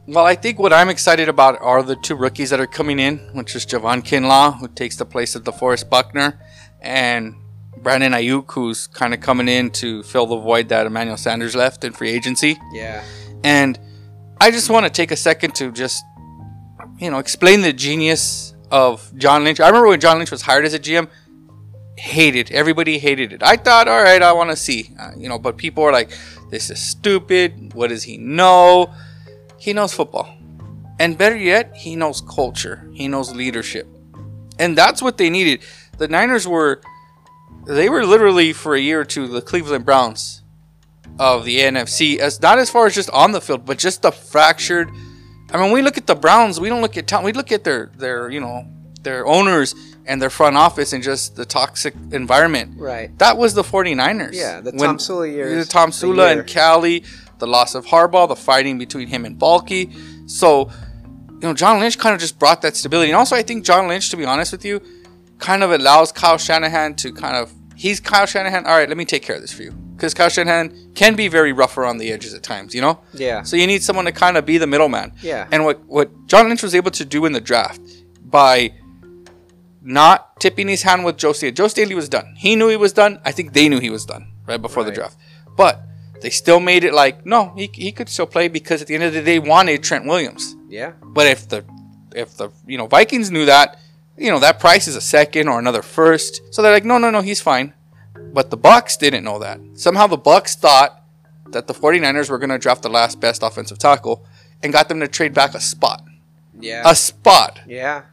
Well, 0.06 0.25
I 0.25 0.35
think 0.35 0.59
what 0.59 0.74
I'm 0.74 0.89
excited 0.89 1.30
about 1.30 1.57
are 1.62 1.81
the 1.81 1.95
two 1.95 2.15
rookies 2.15 2.50
that 2.50 2.59
are 2.59 2.68
coming 2.68 3.00
in, 3.00 3.19
which 3.33 3.56
is 3.56 3.65
Javon 3.65 4.03
Kinlaw, 4.03 4.59
who 4.59 4.68
takes 4.68 4.97
the 4.97 5.06
place 5.06 5.33
of 5.35 5.44
DeForest 5.45 5.89
Buckner, 5.89 6.38
and 6.81 7.35
Brandon 7.77 8.12
Aiyuk, 8.12 8.51
who's 8.51 8.88
kind 8.88 9.13
of 9.13 9.21
coming 9.21 9.47
in 9.47 9.69
to 9.71 10.03
fill 10.03 10.25
the 10.25 10.36
void 10.38 10.68
that 10.69 10.86
Emmanuel 10.86 11.15
Sanders 11.15 11.56
left 11.56 11.86
in 11.86 11.94
free 11.94 12.09
agency. 12.12 12.57
Yeah, 12.74 13.01
And 13.45 13.79
I 14.41 14.51
just 14.51 14.69
want 14.69 14.86
to 14.86 14.89
take 14.89 15.12
a 15.12 15.15
second 15.15 15.56
to 15.56 15.71
just, 15.71 16.03
you 17.00 17.09
know, 17.09 17.19
explain 17.19 17.62
the 17.62 17.71
genius 17.71 18.53
of 18.71 19.09
John 19.18 19.45
Lynch. 19.45 19.62
I 19.62 19.68
remember 19.68 19.88
when 19.88 20.01
John 20.01 20.18
Lynch 20.18 20.31
was 20.31 20.41
hired 20.41 20.65
as 20.65 20.74
a 20.74 20.79
GM, 20.79 21.07
hated 21.97 22.51
everybody 22.51 22.97
hated 22.97 23.33
it. 23.33 23.43
I 23.43 23.55
thought, 23.55 23.88
all 23.88 24.01
right, 24.01 24.21
I 24.21 24.33
want 24.33 24.50
to 24.50 24.55
see, 24.55 24.91
uh, 25.00 25.12
you 25.15 25.29
know, 25.29 25.38
but 25.38 25.57
people 25.57 25.83
are 25.83 25.91
like, 25.91 26.12
this 26.50 26.69
is 26.69 26.81
stupid. 26.81 27.73
What 27.73 27.89
does 27.89 28.03
he 28.03 28.17
know? 28.17 28.93
He 29.57 29.73
knows 29.73 29.93
football, 29.93 30.35
and 31.00 31.17
better 31.17 31.38
yet, 31.38 31.75
he 31.75 31.95
knows 31.95 32.21
culture. 32.21 32.89
He 32.93 33.07
knows 33.07 33.33
leadership, 33.33 33.88
and 34.59 34.77
that's 34.77 35.01
what 35.01 35.17
they 35.17 35.29
needed. 35.29 35.62
The 35.97 36.07
Niners 36.07 36.47
were, 36.47 36.81
they 37.65 37.88
were 37.88 38.05
literally 38.05 38.51
for 38.51 38.75
a 38.75 38.79
year 38.79 39.01
or 39.01 39.05
two 39.05 39.27
the 39.27 39.41
Cleveland 39.41 39.85
Browns 39.85 40.41
of 41.19 41.45
the 41.45 41.59
NFC 41.59 42.17
as 42.17 42.41
not 42.41 42.57
as 42.59 42.69
far 42.69 42.88
as 42.88 42.95
just 42.95 43.09
on 43.12 43.31
the 43.31 43.41
field, 43.41 43.65
but 43.65 43.77
just 43.77 44.01
the 44.01 44.12
fractured. 44.12 44.89
I 45.51 45.62
mean, 45.62 45.71
we 45.71 45.81
look 45.81 45.97
at 45.97 46.07
the 46.07 46.15
Browns. 46.15 46.59
We 46.59 46.69
don't 46.69 46.81
look 46.81 46.97
at 46.97 47.07
town. 47.07 47.23
We 47.23 47.33
look 47.33 47.51
at 47.51 47.63
their 47.63 47.91
their 47.95 48.29
you 48.29 48.41
know 48.41 48.67
their 49.01 49.25
owners 49.25 49.75
and 50.05 50.22
their 50.22 50.29
front 50.29 50.57
office 50.57 50.93
and 50.93 51.03
just 51.03 51.36
the 51.36 51.45
toxic 51.45 51.93
environment. 52.12 52.75
right. 52.77 53.17
That 53.19 53.38
was 53.38 53.53
the 53.53 53.63
49ers. 53.63 54.33
Yeah, 54.33 54.62
the 54.62 54.72
Tomsula 54.72 55.31
years. 55.31 55.67
The 55.67 55.74
Tomsula 55.74 56.31
and 56.31 56.48
Kelly, 56.48 57.03
the 57.39 57.48
loss 57.48 57.75
of 57.75 57.86
Harbaugh, 57.86 58.27
the 58.27 58.36
fighting 58.36 58.77
between 58.77 59.07
him 59.07 59.25
and 59.25 59.39
Baalke. 59.39 59.93
So, 60.29 60.69
you 61.29 61.39
know, 61.48 61.53
John 61.53 61.79
Lynch 61.79 61.98
kind 61.98 62.13
of 62.13 62.22
just 62.22 62.38
brought 62.39 62.62
that 62.62 62.75
stability. 62.75 63.12
And 63.12 63.17
also, 63.17 63.36
I 63.36 63.43
think 63.43 63.65
John 63.65 63.88
Lynch, 63.88 64.10
to 64.10 64.17
be 64.17 64.25
honest 64.25 64.51
with 64.51 64.65
you, 64.65 64.81
kind 65.39 65.63
of 65.63 65.72
allows 65.72 66.12
Kyle 66.12 66.38
Shanahan 66.38 66.95
to 66.95 67.12
kind 67.13 67.36
of. 67.36 67.51
He's 67.75 68.00
Kyle 68.00 68.25
Shanahan. 68.25 68.65
All 68.65 68.77
right, 68.77 68.88
let 68.88 68.98
me 68.98 69.05
take 69.05 69.24
care 69.24 69.36
of 69.36 69.41
this 69.41 69.51
for 69.51 69.63
you. 69.63 69.72
Because 69.72 70.13
Kyle 70.13 70.29
Shanahan 70.29 70.93
can 70.95 71.15
be 71.15 71.27
very 71.27 71.53
rough 71.53 71.77
around 71.77 71.98
the 72.00 72.12
edges 72.12 72.33
at 72.33 72.43
times, 72.43 72.74
you 72.74 72.81
know? 72.81 73.00
Yeah, 73.13 73.43
So 73.43 73.55
you 73.55 73.67
need 73.67 73.83
someone 73.83 74.05
to 74.05 74.12
kind 74.12 74.38
of 74.38 74.45
be 74.45 74.57
the 74.57 74.67
middleman. 74.67 75.13
Yeah. 75.22 75.48
And 75.51 75.63
what 75.65 75.83
what 75.86 76.10
John 76.27 76.50
Lynch 76.50 76.63
was 76.63 76.75
able 76.75 76.91
to 76.91 77.05
do 77.05 77.25
in 77.25 77.31
the 77.31 77.39
draft 77.41 77.79
by 78.25 78.74
not 79.83 80.39
tipping 80.39 80.67
his 80.67 80.83
hand 80.83 81.03
with 81.05 81.17
Joe 81.17 81.33
Staley. 81.33 81.51
Joe 81.51 81.67
Staley 81.67 81.95
was 81.95 82.09
done. 82.09 82.33
He 82.37 82.55
knew 82.55 82.69
he 82.69 82.77
was 82.77 82.93
done. 82.93 83.19
I 83.25 83.31
think 83.31 83.53
they 83.53 83.67
knew 83.69 83.79
he 83.79 83.89
was 83.89 84.05
done 84.05 84.27
right 84.47 84.61
before 84.61 84.83
the 84.83 84.91
draft. 84.91 85.17
But 85.57 85.81
they 86.21 86.29
still 86.29 86.59
made 86.59 86.83
it 86.83 86.93
like 86.93 87.25
no, 87.25 87.53
he, 87.55 87.69
he 87.73 87.91
could 87.91 88.09
still 88.09 88.25
play 88.25 88.47
because 88.47 88.81
at 88.81 88.87
the 88.87 88.95
end 88.95 89.03
of 89.03 89.13
the 89.13 89.19
day, 89.19 89.25
they 89.25 89.39
wanted 89.39 89.83
Trent 89.83 90.05
Williams. 90.05 90.55
yeah, 90.69 90.93
But 91.03 91.27
if 91.27 91.49
the 91.49 91.65
if 92.15 92.37
the 92.37 92.49
you 92.65 92.77
know 92.77 92.87
Vikings 92.87 93.29
knew 93.29 93.45
that, 93.45 93.77
you 94.17 94.31
know 94.31 94.39
that 94.39 94.59
price 94.59 94.87
is 94.87 94.95
a 94.95 95.01
second 95.01 95.47
or 95.49 95.59
another 95.59 95.81
first, 95.81 96.41
so 96.53 96.61
they're 96.61 96.71
like, 96.73 96.85
no, 96.85 96.97
no, 96.97 97.09
no, 97.09 97.21
he's 97.21 97.41
fine. 97.41 97.73
But 98.33 98.49
the 98.51 98.57
Bucks 98.57 98.95
didn't 98.97 99.23
know 99.23 99.39
that. 99.39 99.59
Somehow 99.73 100.07
the 100.07 100.17
Bucks 100.17 100.55
thought 100.55 101.01
that 101.51 101.67
the 101.67 101.73
49ers 101.73 102.29
were 102.29 102.39
going 102.39 102.49
to 102.49 102.57
draft 102.57 102.81
the 102.81 102.89
last 102.89 103.19
best 103.19 103.43
offensive 103.43 103.77
tackle 103.77 104.25
and 104.63 104.71
got 104.73 104.87
them 104.89 104.99
to 105.01 105.07
trade 105.07 105.33
back 105.33 105.53
a 105.53 105.59
spot. 105.59 106.03
yeah, 106.59 106.81
A 106.85 106.95
spot. 106.95 107.59
yeah. 107.67 108.03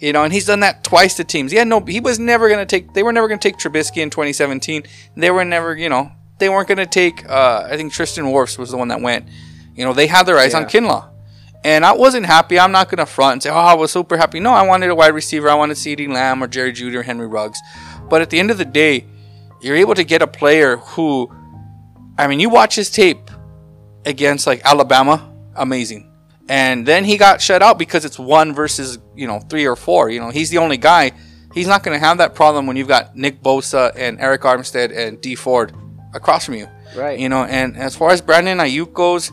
You 0.00 0.14
know, 0.14 0.24
and 0.24 0.32
he's 0.32 0.46
done 0.46 0.60
that 0.60 0.82
twice 0.82 1.14
to 1.16 1.24
teams. 1.24 1.52
Yeah, 1.52 1.64
no, 1.64 1.80
he 1.80 2.00
was 2.00 2.18
never 2.18 2.48
going 2.48 2.60
to 2.60 2.66
take. 2.66 2.94
They 2.94 3.02
were 3.02 3.12
never 3.12 3.28
going 3.28 3.38
to 3.38 3.48
take 3.48 3.58
Trubisky 3.58 3.98
in 3.98 4.08
2017. 4.08 4.84
They 5.14 5.30
were 5.30 5.44
never, 5.44 5.76
you 5.76 5.90
know, 5.90 6.10
they 6.38 6.48
weren't 6.48 6.68
going 6.68 6.78
to 6.78 6.86
take. 6.86 7.28
Uh, 7.28 7.68
I 7.70 7.76
think 7.76 7.92
Tristan 7.92 8.24
Wirfs 8.24 8.58
was 8.58 8.70
the 8.70 8.78
one 8.78 8.88
that 8.88 9.02
went. 9.02 9.28
You 9.74 9.84
know, 9.84 9.92
they 9.92 10.06
had 10.06 10.24
their 10.24 10.38
eyes 10.38 10.54
on 10.54 10.64
Kinlaw. 10.64 11.08
And 11.62 11.84
I 11.84 11.92
wasn't 11.92 12.24
happy. 12.24 12.58
I'm 12.58 12.72
not 12.72 12.88
going 12.88 12.98
to 12.98 13.06
front 13.06 13.34
and 13.34 13.42
say, 13.42 13.50
oh, 13.50 13.54
I 13.54 13.74
was 13.74 13.92
super 13.92 14.16
happy. 14.16 14.40
No, 14.40 14.52
I 14.52 14.66
wanted 14.66 14.88
a 14.88 14.94
wide 14.94 15.14
receiver. 15.14 15.50
I 15.50 15.54
wanted 15.54 15.76
CeeDee 15.76 16.08
Lamb 16.08 16.42
or 16.42 16.48
Jerry 16.48 16.72
Jeudy 16.72 16.94
or 16.94 17.02
Henry 17.02 17.26
Ruggs. 17.26 17.60
But 18.08 18.22
at 18.22 18.30
the 18.30 18.38
end 18.40 18.50
of 18.50 18.56
the 18.56 18.64
day, 18.64 19.04
you're 19.60 19.76
able 19.76 19.94
to 19.94 20.04
get 20.04 20.22
a 20.22 20.26
player 20.26 20.78
who, 20.78 21.30
I 22.16 22.26
mean, 22.26 22.40
you 22.40 22.48
watch 22.48 22.74
his 22.74 22.90
tape 22.90 23.30
against 24.06 24.46
like 24.46 24.62
Alabama, 24.64 25.30
amazing. 25.54 26.09
And 26.50 26.84
then 26.84 27.04
he 27.04 27.16
got 27.16 27.40
shut 27.40 27.62
out 27.62 27.78
because 27.78 28.04
it's 28.04 28.18
one 28.18 28.52
versus, 28.52 28.98
you 29.14 29.28
know, 29.28 29.38
three 29.38 29.68
or 29.68 29.76
four. 29.76 30.10
You 30.10 30.18
know, 30.18 30.30
he's 30.30 30.50
the 30.50 30.58
only 30.58 30.78
guy. 30.78 31.12
He's 31.54 31.68
not 31.68 31.84
going 31.84 31.98
to 31.98 32.04
have 32.04 32.18
that 32.18 32.34
problem 32.34 32.66
when 32.66 32.76
you've 32.76 32.88
got 32.88 33.14
Nick 33.16 33.40
Bosa 33.40 33.92
and 33.94 34.18
Arik 34.18 34.38
Armstead 34.38 34.90
and 34.94 35.20
Dee 35.20 35.36
Ford 35.36 35.72
across 36.12 36.46
from 36.46 36.54
you. 36.54 36.68
Right. 36.96 37.20
You 37.20 37.28
know, 37.28 37.44
and 37.44 37.76
as 37.76 37.94
far 37.94 38.10
as 38.10 38.20
Brandon 38.20 38.58
Aiyuk 38.58 38.92
goes, 38.92 39.30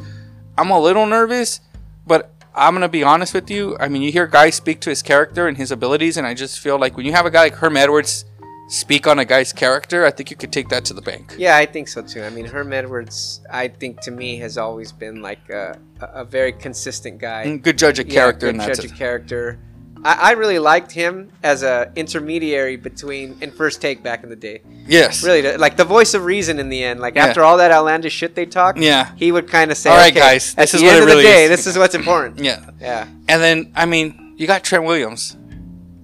I'm 0.60 0.70
a 0.70 0.80
little 0.80 1.08
nervous, 1.08 1.60
but 2.06 2.32
I'm 2.54 2.76
gonna 2.76 2.88
be 2.88 3.04
honest 3.04 3.34
with 3.34 3.50
you. 3.50 3.76
I 3.80 3.88
mean, 3.88 4.04
you 4.04 4.12
hear 4.12 4.28
guys 4.28 4.54
speak 4.54 4.80
to 4.82 4.92
his 4.92 5.02
character 5.02 5.48
and 5.48 5.58
his 5.58 5.72
abilities, 5.72 6.18
and 6.18 6.28
I 6.28 6.36
just 6.36 6.60
feel 6.60 6.80
like 6.80 6.98
when 6.98 7.08
you 7.08 7.14
have 7.14 7.26
a 7.26 7.32
guy 7.32 7.46
like 7.46 7.56
Herm 7.56 7.78
Edwards 7.78 8.26
speak 8.68 9.08
on 9.08 9.20
a 9.20 9.26
guy's 9.26 9.54
character, 9.54 10.06
I 10.06 10.12
think 10.12 10.30
you 10.30 10.36
could 10.38 10.52
take 10.52 10.70
that 10.70 10.86
to 10.86 10.94
the 10.94 11.02
bank. 11.02 11.36
Yeah, 11.38 11.56
I 11.58 11.66
think 11.66 11.88
so 11.88 12.02
too. 12.02 12.24
I 12.24 12.30
mean, 12.30 12.46
Herm 12.46 12.74
Edwards, 12.74 13.42
I 13.52 13.68
think 13.70 14.02
to 14.02 14.12
me 14.12 14.38
has 14.40 14.58
always 14.58 14.92
been 14.92 15.22
like 15.22 15.50
a, 15.50 15.80
a 16.02 16.26
very 16.26 16.52
consistent 16.52 17.20
guy. 17.20 17.46
Mm, 17.46 17.62
Good 17.64 17.78
judge 17.78 18.00
of 18.00 18.08
Yeah, 18.08 18.14
character, 18.14 18.52
good 18.52 18.62
judge 18.62 18.86
of 18.86 18.96
character. 18.96 19.60
I, 20.04 20.30
I 20.30 20.32
really 20.34 20.60
liked 20.60 20.92
him 20.92 21.32
as 21.44 21.64
a 21.64 21.92
intermediary 21.96 22.76
between 22.76 23.38
in 23.42 23.52
first 23.52 23.82
take 23.82 24.04
back 24.04 24.24
in 24.24 24.30
the 24.30 24.36
day. 24.36 24.62
Yes. 24.86 25.24
Really, 25.24 25.56
like 25.58 25.78
the 25.78 25.86
voice 25.86 26.14
of 26.14 26.26
reason 26.26 26.60
in 26.60 26.68
the 26.70 26.84
end. 26.84 27.00
Like 27.00 27.16
Yeah. 27.16 27.28
after 27.28 27.44
all 27.44 27.58
that 27.58 27.72
outlandish 27.72 28.14
shit 28.14 28.36
they 28.36 28.46
talk, 28.46 28.78
Yeah. 28.78 29.12
he 29.16 29.32
would 29.32 29.48
kind 29.50 29.72
of 29.72 29.78
say, 29.78 29.90
All 29.90 29.96
right, 29.98 30.12
okay, 30.12 30.20
guys, 30.20 30.54
at 30.56 30.58
this 30.64 30.72
the 30.74 30.78
is 30.78 30.84
end 30.84 30.90
what 30.92 30.98
it 30.98 31.02
of 31.04 31.08
really 31.08 31.24
the 31.24 31.30
day, 31.30 31.44
is." 31.46 31.50
this 31.52 31.68
is 31.68 31.78
what's 31.78 31.96
important." 31.96 32.40
Yeah. 32.44 32.70
Yeah. 32.82 33.08
And 33.30 33.42
then, 33.42 33.72
I 33.76 33.86
mean, 33.86 34.36
you 34.38 34.46
got 34.46 34.64
Trent 34.66 34.84
Williams. 34.84 35.37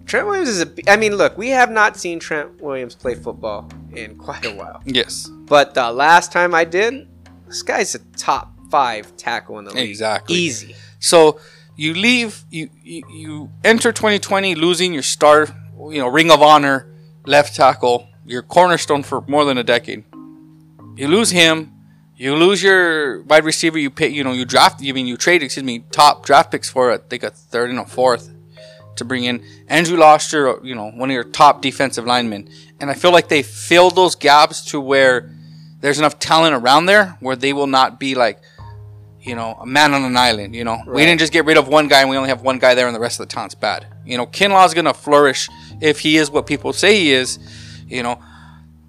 Trent 0.05 0.27
Williams 0.27 0.50
is 0.50 0.62
a. 0.62 0.91
I 0.91 0.98
mean, 0.98 1.15
look, 1.15 1.38
we 1.38 1.50
have 1.50 1.72
not 1.72 1.98
seen 1.98 2.19
Trent 2.19 2.62
Williams 2.62 2.95
play 2.95 3.15
football 3.15 3.69
in 3.93 4.15
quite 4.17 4.45
a 4.45 4.53
while. 4.53 4.81
Yes. 4.86 5.29
But 5.29 5.74
the 5.74 5.91
last 5.91 6.31
time 6.31 6.53
I 6.53 6.65
did, 6.65 7.07
this 7.48 7.62
guy's 7.62 7.95
a 7.95 8.00
top 8.17 8.51
five 8.69 9.15
tackle 9.17 9.60
in 9.60 9.65
the 9.65 9.72
league. 9.72 9.89
Exactly. 9.89 10.36
Easy. 10.36 10.75
So 11.00 11.39
you 11.75 11.93
leave, 11.93 12.43
you, 12.50 12.69
you 12.83 13.03
you 13.10 13.50
enter 13.63 13.91
2020 13.91 14.55
losing 14.55 14.93
your 14.93 15.03
star, 15.03 15.48
you 15.77 16.00
know, 16.00 16.07
Ring 16.07 16.31
of 16.31 16.41
Honor 16.41 16.93
left 17.25 17.55
tackle, 17.55 18.07
your 18.25 18.41
cornerstone 18.41 19.03
for 19.03 19.22
more 19.27 19.45
than 19.45 19.57
a 19.57 19.63
decade. 19.63 20.03
You 20.95 21.07
lose 21.07 21.31
him. 21.31 21.72
You 22.15 22.36
lose 22.36 22.62
your 22.62 23.24
wide 23.24 23.43
receiver. 23.43 23.79
You 23.79 23.89
pay, 23.89 24.10
you 24.10 24.24
know, 24.24 24.33
you 24.33 24.45
draft. 24.45 24.81
You 24.81 24.93
mean 24.93 25.07
you 25.07 25.17
trade? 25.17 25.41
Excuse 25.41 25.63
me, 25.63 25.83
top 25.91 26.25
draft 26.25 26.51
picks 26.51 26.69
for 26.69 26.91
it. 26.91 27.10
think 27.10 27.24
a 27.24 27.31
third 27.31 27.69
and 27.69 27.79
a 27.79 27.86
fourth 27.86 28.29
to 28.95 29.05
bring 29.05 29.23
in 29.23 29.43
Andrew 29.67 29.97
Loster. 29.97 30.59
You 30.63 30.75
know, 30.75 30.91
one 30.91 31.09
of 31.09 31.13
your 31.13 31.23
top 31.23 31.62
defensive 31.62 32.05
linemen. 32.05 32.50
And 32.79 32.89
I 32.89 32.93
feel 32.93 33.12
like 33.12 33.29
they 33.29 33.43
filled 33.43 33.95
those 33.95 34.15
gaps 34.15 34.65
to 34.71 34.79
where 34.79 35.31
there's 35.79 36.00
enough 36.00 36.19
talent 36.19 36.55
around 36.55 36.85
there 36.85 37.17
where 37.19 37.35
they 37.35 37.53
will 37.53 37.67
not 37.67 38.00
be 38.00 38.15
like 38.15 38.41
you 39.23 39.35
know, 39.35 39.57
a 39.59 39.65
man 39.65 39.93
on 39.93 40.03
an 40.03 40.17
island. 40.17 40.53
You 40.53 40.65
know, 40.65 40.81
we 40.85 41.05
didn't 41.05 41.19
just 41.19 41.31
get 41.31 41.45
rid 41.45 41.57
of 41.57 41.67
one 41.67 41.88
guy 41.88 42.01
and 42.01 42.09
we 42.09 42.17
only 42.17 42.29
have 42.29 42.41
one 42.41 42.59
guy 42.59 42.75
there, 42.75 42.88
and 42.88 42.95
the 42.95 43.00
rest 43.00 43.19
of 43.19 43.27
the 43.27 43.33
talent's 43.33 43.55
bad. 43.55 43.88
You 44.05 44.17
know, 44.17 44.25
Kinlaw's 44.25 44.73
gonna 44.73 44.93
flourish 44.93 45.50
if 45.81 46.00
he 46.01 46.17
is 46.17 46.29
what 46.29 46.45
people 46.45 46.73
say 46.73 47.00
he 47.00 47.13
is. 47.13 47.39
You 47.88 48.03
know, 48.03 48.19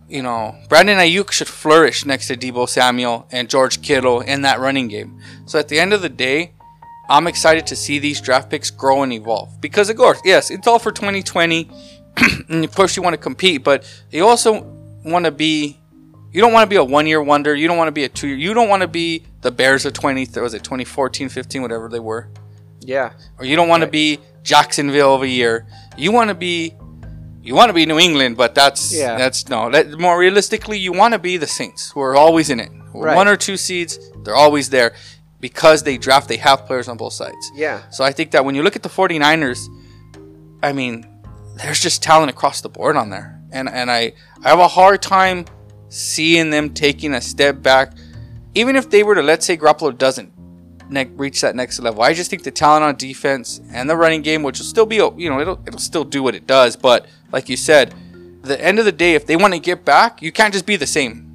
you 0.08 0.22
know, 0.22 0.56
Brandon 0.68 0.98
Aiyuk 0.98 1.30
should 1.30 1.48
flourish 1.48 2.04
next 2.04 2.26
to 2.28 2.36
Deebo 2.36 2.68
Samuel 2.68 3.26
and 3.30 3.48
George 3.48 3.80
Kittle 3.80 4.20
in 4.20 4.42
that 4.42 4.58
running 4.58 4.88
game. 4.88 5.20
So 5.46 5.58
at 5.58 5.68
the 5.68 5.78
end 5.78 5.92
of 5.92 6.02
the 6.02 6.08
day, 6.08 6.54
I'm 7.08 7.26
excited 7.26 7.66
to 7.66 7.76
see 7.76 7.98
these 7.98 8.20
draft 8.20 8.50
picks 8.50 8.70
grow 8.70 9.02
and 9.02 9.12
evolve 9.12 9.60
because 9.60 9.90
of 9.90 9.96
course, 9.96 10.20
yes, 10.24 10.50
it's 10.50 10.66
all 10.66 10.78
for 10.78 10.90
2020, 10.90 11.70
and 12.48 12.64
of 12.64 12.74
course 12.74 12.96
you 12.96 13.02
want 13.02 13.14
to 13.14 13.18
compete, 13.20 13.62
but 13.62 13.84
you 14.10 14.26
also 14.26 14.62
want 15.04 15.26
to 15.26 15.30
be 15.30 15.80
you 16.34 16.40
don't 16.40 16.52
want 16.52 16.64
to 16.68 16.70
be 16.70 16.76
a 16.76 16.82
one 16.84 17.06
year 17.06 17.22
wonder. 17.22 17.54
You 17.54 17.68
don't 17.68 17.76
want 17.76 17.86
to 17.88 17.92
be 17.92 18.02
a 18.02 18.08
two 18.08 18.26
year. 18.26 18.36
You 18.36 18.54
don't 18.54 18.68
want 18.68 18.82
to 18.82 18.88
be 18.88 19.24
the 19.42 19.52
Bears 19.52 19.86
of 19.86 19.92
20, 19.92 20.26
was 20.40 20.52
it 20.52 20.64
2014, 20.64 21.28
15, 21.28 21.62
whatever 21.62 21.88
they 21.88 22.00
were. 22.00 22.28
Yeah. 22.80 23.12
Or 23.38 23.44
you 23.44 23.54
don't 23.54 23.68
want 23.68 23.82
to 23.84 23.86
be 23.86 24.18
Jacksonville 24.42 25.14
of 25.14 25.22
a 25.22 25.28
year. 25.28 25.64
You 25.96 26.10
want 26.10 26.30
to 26.30 26.34
be, 26.34 26.74
you 27.40 27.54
want 27.54 27.68
to 27.68 27.72
be 27.72 27.86
New 27.86 28.00
England, 28.00 28.36
but 28.36 28.52
that's, 28.52 28.92
Yeah. 28.92 29.16
that's 29.16 29.48
no. 29.48 29.70
That, 29.70 29.92
more 30.00 30.18
realistically, 30.18 30.76
you 30.76 30.92
want 30.92 31.12
to 31.14 31.20
be 31.20 31.36
the 31.36 31.46
Saints 31.46 31.92
who 31.92 32.00
are 32.00 32.16
always 32.16 32.50
in 32.50 32.58
it. 32.58 32.72
Right. 32.92 33.14
One 33.14 33.28
or 33.28 33.36
two 33.36 33.56
seeds, 33.56 34.00
they're 34.24 34.34
always 34.34 34.70
there 34.70 34.94
because 35.44 35.82
they 35.82 35.98
draft, 35.98 36.26
they 36.26 36.38
have 36.38 36.64
players 36.64 36.88
on 36.88 36.96
both 36.96 37.12
sides. 37.12 37.52
Yeah. 37.54 37.82
So 37.90 38.02
I 38.02 38.12
think 38.12 38.30
that 38.30 38.46
when 38.46 38.54
you 38.54 38.62
look 38.62 38.76
at 38.76 38.82
the 38.82 38.88
49ers, 38.88 39.68
I 40.62 40.72
mean, 40.72 41.06
there's 41.56 41.82
just 41.82 42.02
talent 42.02 42.30
across 42.30 42.62
the 42.62 42.70
board 42.70 42.96
on 42.96 43.10
there. 43.10 43.38
And 43.52 43.68
and 43.68 43.90
I, 43.90 44.14
I 44.42 44.48
have 44.48 44.58
a 44.58 44.68
hard 44.68 45.02
time 45.02 45.44
seeing 45.90 46.48
them 46.48 46.72
taking 46.72 47.12
a 47.12 47.20
step 47.20 47.60
back. 47.60 47.92
Even 48.54 48.74
if 48.74 48.88
they 48.88 49.02
were 49.02 49.14
to, 49.16 49.22
let's 49.22 49.44
say 49.44 49.58
Garoppolo 49.58 49.98
doesn't 49.98 50.32
ne- 50.88 51.12
reach 51.14 51.42
that 51.42 51.54
next 51.54 51.78
level, 51.78 52.00
I 52.00 52.14
just 52.14 52.30
think 52.30 52.42
the 52.42 52.50
talent 52.50 52.82
on 52.82 52.96
defense 52.96 53.60
and 53.70 53.90
the 53.90 53.98
running 53.98 54.22
game, 54.22 54.42
which 54.42 54.58
will 54.58 54.64
still 54.64 54.86
be, 54.86 54.96
you 54.96 55.28
know, 55.28 55.40
it'll, 55.40 55.62
it'll 55.66 55.78
still 55.78 56.04
do 56.04 56.22
what 56.22 56.34
it 56.34 56.46
does. 56.46 56.74
But 56.74 57.04
like 57.32 57.50
you 57.50 57.58
said, 57.58 57.94
the 58.40 58.58
end 58.58 58.78
of 58.78 58.86
the 58.86 58.92
day, 58.92 59.14
if 59.14 59.26
they 59.26 59.36
want 59.36 59.52
to 59.52 59.60
get 59.60 59.84
back, 59.84 60.22
you 60.22 60.32
can't 60.32 60.54
just 60.54 60.64
be 60.64 60.76
the 60.76 60.86
same 60.86 61.33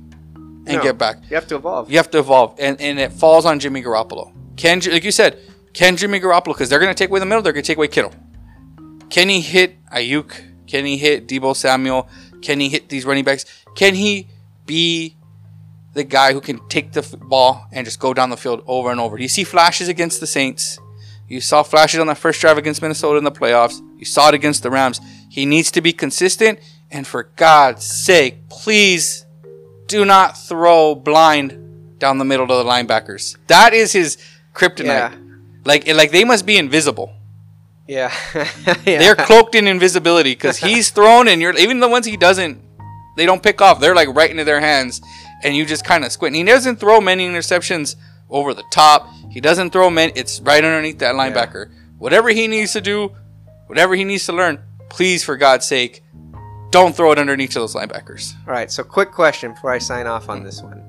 and 0.70 0.78
No. 0.78 0.84
get 0.84 0.98
back. 0.98 1.18
You 1.30 1.36
have 1.36 1.48
to 1.48 1.56
evolve. 1.56 1.90
You 1.92 1.98
have 1.98 2.10
to 2.12 2.20
evolve, 2.20 2.56
and 2.60 2.80
and 2.80 3.00
it 3.00 3.12
falls 3.12 3.46
on 3.46 3.60
Jimmy 3.60 3.82
Garoppolo. 3.82 4.32
Can 4.56 4.80
like 4.92 5.04
you 5.04 5.12
said, 5.12 5.40
can 5.74 5.98
Jimmy 5.98 6.20
Garoppolo 6.20 6.54
because 6.54 6.70
they're 6.70 6.80
going 6.80 6.94
to 6.94 6.98
take 6.98 7.10
away 7.10 7.20
the 7.20 7.26
middle, 7.26 7.42
they're 7.42 7.54
going 7.54 7.64
to 7.64 7.68
take 7.68 7.78
away 7.78 7.88
Kittle. 7.88 8.14
Can 9.10 9.30
he 9.30 9.42
hit 9.42 9.84
Aiyuk? 9.92 10.32
Can 10.68 10.86
he 10.86 10.98
hit 10.98 11.28
Deebo 11.28 11.56
Samuel? 11.56 12.08
Can 12.42 12.60
he 12.60 12.70
hit 12.70 12.90
these 12.90 13.06
running 13.06 13.24
backs? 13.24 13.46
Can 13.76 13.96
he 13.96 14.28
be 14.66 15.18
the 15.94 16.04
guy 16.04 16.34
who 16.34 16.42
can 16.42 16.60
take 16.70 16.92
the 16.92 17.02
ball 17.18 17.68
and 17.72 17.86
just 17.86 18.00
go 18.00 18.14
down 18.14 18.30
the 18.30 18.38
field 18.38 18.64
over 18.68 18.92
and 18.92 19.00
over? 19.00 19.18
Do 19.18 19.24
you 19.24 19.30
see 19.30 19.44
flashes 19.44 19.88
against 19.88 20.20
the 20.20 20.28
Saints. 20.28 20.78
You 21.28 21.42
saw 21.42 21.62
flashes 21.64 22.00
on 22.00 22.08
that 22.08 22.18
first 22.18 22.42
drive 22.42 22.58
against 22.58 22.82
Minnesota 22.82 23.18
in 23.18 23.24
the 23.24 23.32
playoffs. 23.32 23.80
You 23.98 24.06
saw 24.06 24.30
it 24.30 24.34
against 24.34 24.64
the 24.64 24.72
Rams. 24.72 25.00
He 25.30 25.46
needs 25.46 25.70
to 25.72 25.82
be 25.82 25.94
consistent, 25.94 26.60
and 26.90 27.06
for 27.06 27.24
God's 27.36 27.86
sake, 27.86 28.50
please 28.50 29.26
do 29.90 30.06
not 30.06 30.38
throw 30.38 30.96
blind 30.96 32.00
down 32.00 32.18
the 32.18 32.26
middle 32.26 32.48
to 32.48 32.54
the 32.54 32.64
linebackers. 32.64 33.36
That 33.48 33.74
is 33.74 33.92
his 33.92 34.18
kryptonite. 34.54 34.86
Yeah. 34.86 35.16
Like 35.66 35.88
like 35.88 36.12
they 36.12 36.24
must 36.24 36.46
be 36.46 36.58
invisible. 36.58 37.14
Yeah. 37.88 38.14
yeah. 38.36 39.00
They're 39.00 39.16
cloaked 39.16 39.56
in 39.56 39.68
invisibility 39.68 40.32
because 40.32 40.58
he's 40.58 40.90
thrown 40.98 41.28
and 41.28 41.42
you're 41.42 41.58
even 41.58 41.80
the 41.80 41.90
ones 41.90 42.06
he 42.06 42.16
doesn't 42.16 42.62
they 43.18 43.26
don't 43.26 43.44
pick 43.44 43.62
off. 43.62 43.82
They're 43.82 43.96
like 43.96 44.08
right 44.16 44.32
into 44.32 44.46
their 44.46 44.62
hands 44.62 45.02
and 45.44 45.56
you 45.56 45.66
just 45.66 45.84
kind 45.84 46.06
of 46.06 46.12
squint. 46.12 46.36
He 46.36 46.44
doesn't 46.44 46.78
throw 46.78 47.02
many 47.02 47.28
interceptions 47.28 47.96
over 48.30 48.54
the 48.54 48.64
top. 48.72 49.10
He 49.30 49.42
doesn't 49.42 49.72
throw 49.72 49.90
many 49.90 50.14
it's 50.16 50.40
right 50.40 50.64
underneath 50.64 51.00
that 51.00 51.16
linebacker. 51.16 51.72
Whatever 51.98 52.30
he 52.30 52.48
needs 52.48 52.72
to 52.74 52.82
do, 52.82 53.12
whatever 53.68 53.96
he 53.96 54.06
needs 54.06 54.26
to 54.28 54.34
learn, 54.34 54.64
please 54.90 55.24
for 55.24 55.36
God's 55.36 55.66
sake, 55.66 56.02
don't 56.72 56.96
throw 56.96 57.12
it 57.12 57.20
underneath 57.20 57.54
those 57.54 57.76
linebackers. 57.76 58.36
All 58.48 58.54
right, 58.54 58.72
so 58.72 58.84
quick 58.84 59.12
question 59.12 59.54
before 59.54 59.72
I 59.72 59.78
sign 59.78 60.08
off 60.08 60.30
on 60.30 60.44
this 60.44 60.62
one. 60.62 60.84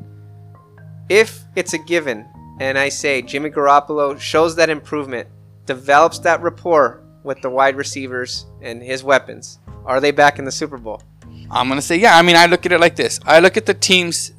If 1.09 1.43
it's 1.57 1.73
a 1.73 1.79
given 1.79 2.29
and 2.61 2.79
I 2.79 2.89
say 2.89 3.23
Jimmy 3.23 3.51
Garoppolo 3.51 4.19
shows 4.21 4.55
that 4.57 4.71
improvement, 4.71 5.29
develops 5.67 6.19
that 6.21 6.43
rapport 6.43 7.03
with 7.23 7.41
the 7.41 7.51
wide 7.51 7.77
receivers 7.77 8.47
and 8.61 8.83
his 8.83 9.03
weapons, 9.03 9.59
are 9.87 10.01
they 10.01 10.11
back 10.11 10.39
in 10.39 10.45
the 10.45 10.53
Super 10.53 10.79
Bowl? 10.79 11.03
I'm 11.51 11.69
gonna 11.69 11.83
say 11.83 11.97
yeah. 11.97 12.17
I 12.17 12.23
mean, 12.23 12.37
I 12.37 12.47
look 12.47 12.65
at 12.67 12.73
it 12.73 12.81
like 12.81 12.97
this. 12.97 13.19
I 13.25 13.41
look 13.41 13.57
at 13.57 13.67
the 13.67 13.75
teams 13.75 14.33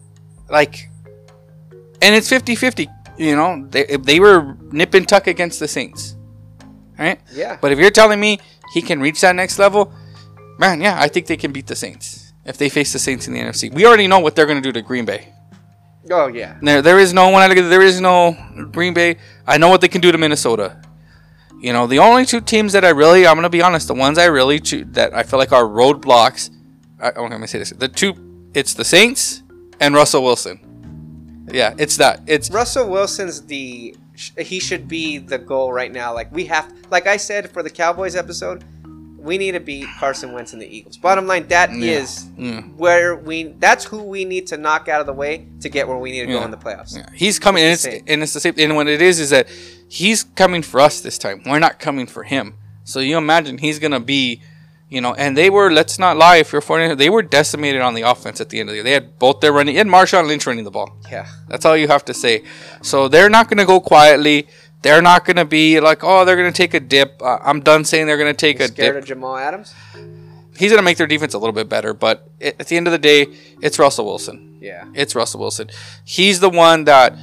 like, 0.50 0.90
and 2.02 2.16
it's 2.16 2.30
50-50. 2.30 2.88
You 3.18 3.36
know, 3.36 3.68
they 3.70 3.98
they 3.98 4.20
were 4.20 4.56
nip 4.72 4.94
and 4.94 5.08
tuck 5.08 5.28
against 5.28 5.60
the 5.60 5.68
Saints, 5.68 6.16
right? 6.98 7.20
Yeah. 7.34 7.58
But 7.62 7.72
if 7.72 7.80
you're 7.80 7.92
telling 7.92 8.20
me 8.20 8.40
he 8.74 8.82
can 8.82 9.02
reach 9.02 9.22
that 9.22 9.36
next 9.36 9.60
level, 9.60 9.94
man, 10.58 10.82
yeah, 10.82 11.00
I 11.00 11.08
think 11.08 11.28
they 11.28 11.38
can 11.38 11.52
beat 11.52 11.68
the 11.68 11.76
Saints 11.76 12.34
if 12.46 12.58
they 12.58 12.70
face 12.70 12.94
the 12.94 13.00
Saints 13.00 13.28
in 13.28 13.34
the 13.34 13.40
NFC. 13.40 13.74
We 13.74 13.86
already 13.86 14.08
know 14.08 14.20
what 14.20 14.36
they're 14.36 14.46
gonna 14.46 14.62
do 14.62 14.72
to 14.72 14.82
Green 14.82 15.06
Bay. 15.06 15.34
Oh 16.10 16.28
yeah. 16.28 16.58
There, 16.62 16.82
there 16.82 17.00
is 17.00 17.14
no 17.14 17.30
one. 17.30 17.42
I 17.42 17.48
look 17.48 17.58
at 17.58 17.70
there 17.70 17.82
is 17.82 18.02
no 18.02 18.36
Green 18.72 18.94
Bay. 18.94 19.18
I 19.46 19.58
know 19.58 19.70
what 19.70 19.82
they 19.82 19.88
can 19.88 20.02
do 20.02 20.12
to 20.12 20.18
Minnesota. 20.18 20.82
You 21.60 21.74
know, 21.74 21.86
the 21.86 22.00
only 22.00 22.26
two 22.26 22.42
teams 22.42 22.74
that 22.74 22.84
I 22.84 22.90
really, 22.90 23.28
I'm 23.28 23.36
gonna 23.36 23.50
be 23.50 23.62
honest, 23.62 23.88
the 23.88 23.94
ones 23.94 24.18
I 24.18 24.26
really 24.26 24.60
choo- 24.60 24.86
that 24.92 25.14
I 25.14 25.24
feel 25.24 25.38
like 25.38 25.52
are 25.52 25.64
roadblocks. 25.64 26.50
I, 27.00 27.12
oh, 27.16 27.26
I'm 27.26 27.30
gonna 27.30 27.48
say 27.48 27.60
this: 27.60 27.70
the 27.70 27.88
two, 27.88 28.50
it's 28.56 28.74
the 28.74 28.84
Saints 28.84 29.44
and 29.80 29.94
Russell 29.94 30.24
Wilson. 30.24 31.48
Yeah, 31.52 31.76
it's 31.78 31.98
that. 31.98 32.22
It's 32.26 32.50
Russell 32.50 32.90
Wilson's 32.90 33.42
the 33.42 33.96
he 34.38 34.60
should 34.60 34.88
be 34.88 35.18
the 35.20 35.38
goal 35.38 35.72
right 35.72 35.92
now. 35.92 36.14
Like 36.14 36.32
we 36.32 36.46
have 36.46 36.74
like 36.90 37.06
I 37.06 37.18
said 37.18 37.52
for 37.52 37.62
the 37.62 37.70
Cowboys 37.70 38.16
episode, 38.16 38.64
we 39.22 39.38
need 39.38 39.52
to 39.54 39.60
beat 39.60 39.88
Carson 40.00 40.34
Wentz 40.34 40.54
and 40.54 40.62
the 40.62 40.66
Eagles. 40.78 40.98
Bottom 40.98 41.28
line, 41.28 41.48
that 41.50 41.72
Yeah. 41.74 42.00
is 42.00 42.26
Yeah. 42.38 42.62
where 42.78 43.16
we. 43.16 43.54
That's 43.60 43.86
who 43.86 44.04
we 44.04 44.26
need 44.26 44.48
to 44.48 44.58
knock 44.58 44.88
out 44.88 45.00
of 45.02 45.08
the 45.08 45.14
way 45.14 45.46
to 45.62 45.70
get 45.70 45.88
where 45.88 45.98
we 45.98 46.12
need 46.12 46.22
to 46.22 46.32
go 46.32 46.44
in 46.44 46.52
the 46.52 46.58
playoffs. 46.58 46.96
Yeah, 46.96 47.06
he's 47.14 47.40
coming, 47.40 47.64
and 47.64 47.74
it's, 47.74 47.86
and 47.86 48.24
it's 48.24 48.34
the 48.34 48.40
same. 48.40 48.56
And 48.58 48.76
what 48.76 48.88
it 48.88 49.02
is 49.02 49.20
is 49.20 49.30
that 49.30 49.48
he's 49.88 50.24
coming 50.24 50.62
for 50.62 50.80
us 50.80 51.02
this 51.02 51.18
time. 51.18 51.42
We're 51.46 51.60
not 51.60 51.80
coming 51.80 52.08
for 52.08 52.24
him. 52.24 52.56
So 52.84 53.00
you 53.00 53.18
imagine 53.18 53.60
he's 53.60 53.78
gonna 53.80 54.00
be, 54.00 54.42
you 54.90 55.02
know. 55.02 55.14
And 55.14 55.38
they 55.38 55.50
were. 55.50 55.72
Let's 55.72 56.00
not 56.00 56.18
lie. 56.18 56.38
If 56.38 56.52
you're 56.52 56.62
49, 56.62 56.98
they 56.98 57.10
were 57.10 57.22
decimated 57.22 57.82
on 57.82 57.94
the 57.94 58.02
offense 58.02 58.42
at 58.42 58.50
the 58.50 58.60
end 58.60 58.70
of 58.70 58.74
the 58.74 58.78
year. 58.78 58.84
They 58.84 58.92
had 58.92 59.20
both 59.20 59.40
their 59.40 59.54
running. 59.54 59.78
and 59.78 59.90
Marshawn 59.90 60.28
Lynch 60.28 60.48
running 60.48 60.64
the 60.66 60.72
ball. 60.72 60.98
Yeah. 61.12 61.28
That's 61.48 61.64
all 61.66 61.78
you 61.78 61.88
have 61.88 62.04
to 62.06 62.14
say. 62.14 62.44
So 62.82 63.08
they're 63.08 63.30
not 63.30 63.50
gonna 63.50 63.66
go 63.66 63.80
quietly. 63.80 64.48
They're 64.82 65.02
not 65.02 65.26
gonna 65.26 65.46
be 65.46 65.80
like, 65.80 66.04
oh, 66.04 66.26
they're 66.26 66.36
gonna 66.36 66.52
take 66.52 66.74
a 66.74 66.80
dip. 66.80 67.22
Uh, 67.22 67.38
I'm 67.44 67.62
done 67.62 67.86
saying 67.86 68.08
they're 68.08 68.18
gonna 68.18 68.34
take 68.34 68.60
You 68.60 68.66
a 68.66 68.68
scared 68.68 68.96
dip. 68.96 69.04
of 69.04 69.08
Jamal 69.08 69.38
Adams? 69.38 69.74
He's 70.58 70.72
gonna 70.72 70.82
make 70.84 70.98
their 70.98 71.08
defense 71.08 71.34
a 71.34 71.38
little 71.40 71.54
bit 71.54 71.70
better, 71.70 71.94
but 71.94 72.30
at 72.42 72.60
at 72.60 72.68
the 72.68 72.78
end 72.78 72.88
of 72.88 72.92
the 72.92 72.98
day, 73.00 73.28
it's 73.62 73.78
Russell 73.80 74.06
Wilson. 74.06 74.58
Yeah. 74.60 74.86
It's 74.94 75.16
Russell 75.16 75.40
Wilson. 75.40 75.70
He's 76.04 76.40
the 76.40 76.50
one 76.50 76.86
that 76.86 77.16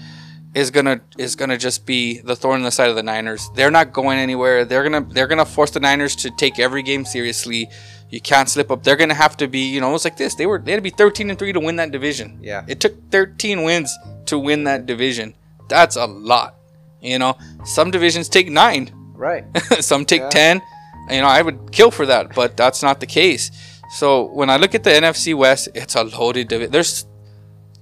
is 0.54 0.70
gonna 0.70 1.00
is 1.18 1.36
gonna 1.36 1.58
just 1.58 1.84
be 1.84 2.20
the 2.20 2.34
thorn 2.34 2.58
in 2.60 2.64
the 2.64 2.70
side 2.70 2.88
of 2.90 2.96
the 2.96 3.02
Niners. 3.02 3.48
They're 3.54 3.70
not 3.70 3.92
going 3.92 4.18
anywhere. 4.18 4.64
They're 4.64 4.82
gonna 4.82 5.06
they're 5.12 5.26
gonna 5.26 5.44
force 5.44 5.70
the 5.72 5.80
Niners 5.80 6.16
to 6.16 6.30
take 6.30 6.58
every 6.58 6.82
game 6.82 7.04
seriously. 7.04 7.68
You 8.10 8.20
can't 8.20 8.48
slip 8.48 8.70
up. 8.70 8.82
They're 8.84 8.96
gonna 8.96 9.14
have 9.14 9.36
to 9.36 9.46
be, 9.48 9.68
you 9.68 9.80
know, 9.80 9.94
it's 9.94 10.04
like 10.04 10.16
this. 10.16 10.34
They 10.34 10.46
were 10.46 10.58
they 10.58 10.72
had 10.72 10.78
to 10.78 10.82
be 10.82 10.90
13 10.90 11.28
and 11.30 11.38
3 11.38 11.52
to 11.52 11.60
win 11.60 11.76
that 11.76 11.90
division. 11.92 12.38
Yeah. 12.42 12.64
It 12.66 12.80
took 12.80 12.94
13 13.10 13.64
wins 13.64 13.94
to 14.26 14.38
win 14.38 14.64
that 14.64 14.86
division. 14.86 15.34
That's 15.68 15.96
a 15.96 16.06
lot. 16.06 16.54
You 17.00 17.18
know, 17.18 17.36
some 17.64 17.90
divisions 17.90 18.28
take 18.28 18.50
9. 18.50 19.12
Right. 19.14 19.44
some 19.80 20.04
take 20.04 20.20
Yeah. 20.22 20.28
10 20.30 20.62
you 21.10 21.20
know 21.22 21.26
i 21.26 21.40
would 21.40 21.72
kill 21.72 21.90
for 21.90 22.04
that 22.06 22.34
but 22.34 22.56
that's 22.56 22.82
not 22.82 23.00
the 23.00 23.06
case 23.06 23.50
so 23.92 24.24
when 24.32 24.50
i 24.50 24.56
look 24.56 24.74
at 24.74 24.84
the 24.84 24.90
nfc 24.90 25.34
west 25.34 25.68
it's 25.74 25.94
a 25.94 26.02
loaded 26.04 26.48
division 26.48 26.70
there's 26.70 27.06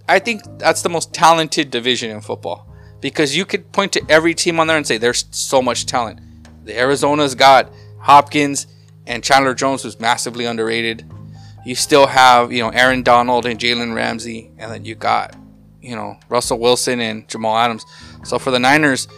i 0.09 0.19
think 0.19 0.43
that's 0.59 0.83
the 0.83 0.89
most 0.89 1.13
talented 1.13 1.71
division 1.71 2.11
in 2.11 2.21
football 2.21 2.73
because 3.01 3.37
you 3.37 3.45
could 3.45 3.71
point 3.73 3.93
to 3.93 4.01
every 4.09 4.33
team 4.33 4.61
on 4.61 4.67
there 4.69 4.77
and 4.77 4.87
say 4.87 4.97
there's 4.97 5.25
so 5.33 5.61
much 5.61 5.87
talent 5.87 6.21
the 6.65 6.79
arizona's 6.79 7.35
got 7.35 7.69
hopkins 7.99 8.69
and 9.07 9.25
chandler 9.25 9.55
jones 9.55 9.83
who's 9.83 9.99
massively 9.99 10.45
underrated 10.45 11.05
you 11.65 11.75
still 11.75 12.07
have 12.07 12.53
you 12.53 12.63
know 12.63 12.69
aaron 12.71 13.03
donald 13.03 13.45
and 13.45 13.59
jalen 13.59 13.93
ramsey 13.93 14.53
and 14.59 14.71
then 14.71 14.85
you 14.85 14.95
got 14.95 15.35
you 15.83 15.97
know 15.97 16.17
russell 16.29 16.61
wilson 16.61 17.01
and 17.01 17.29
jamal 17.29 17.59
adams 17.59 17.85
so 18.25 18.39
for 18.39 18.51
the 18.51 18.59
niners 18.59 19.09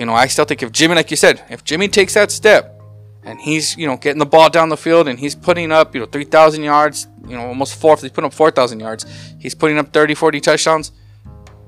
you 0.00 0.06
know, 0.06 0.14
I 0.14 0.28
still 0.28 0.46
think 0.46 0.62
if 0.62 0.72
Jimmy, 0.72 0.94
like 0.94 1.10
you 1.10 1.16
said, 1.16 1.44
if 1.50 1.62
Jimmy 1.62 1.86
takes 1.86 2.14
that 2.14 2.30
step 2.30 2.80
and 3.22 3.38
he's, 3.38 3.76
you 3.76 3.86
know, 3.86 3.98
getting 3.98 4.18
the 4.18 4.24
ball 4.24 4.48
down 4.48 4.70
the 4.70 4.76
field 4.76 5.08
and 5.08 5.18
he's 5.18 5.34
putting 5.34 5.72
up, 5.72 5.94
you 5.94 6.00
know, 6.00 6.06
3,000 6.06 6.62
yards, 6.62 7.06
you 7.26 7.36
know, 7.36 7.46
almost 7.46 7.78
four, 7.78 7.98
he's 7.98 8.10
putting 8.10 8.24
up 8.24 8.32
4,000 8.32 8.80
yards, 8.80 9.04
he's 9.38 9.54
putting 9.54 9.76
up 9.76 9.92
30, 9.92 10.14
40 10.14 10.40
touchdowns, 10.40 10.92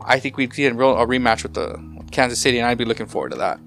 I 0.00 0.18
think 0.18 0.38
we'd 0.38 0.54
see 0.54 0.64
a, 0.64 0.72
real, 0.72 0.96
a 0.96 1.06
rematch 1.06 1.42
with 1.42 1.52
the 1.52 1.78
Kansas 2.10 2.40
City, 2.40 2.58
and 2.58 2.66
I'd 2.66 2.78
be 2.78 2.86
looking 2.86 3.06
forward 3.06 3.32
to 3.32 3.38
that. 3.38 3.60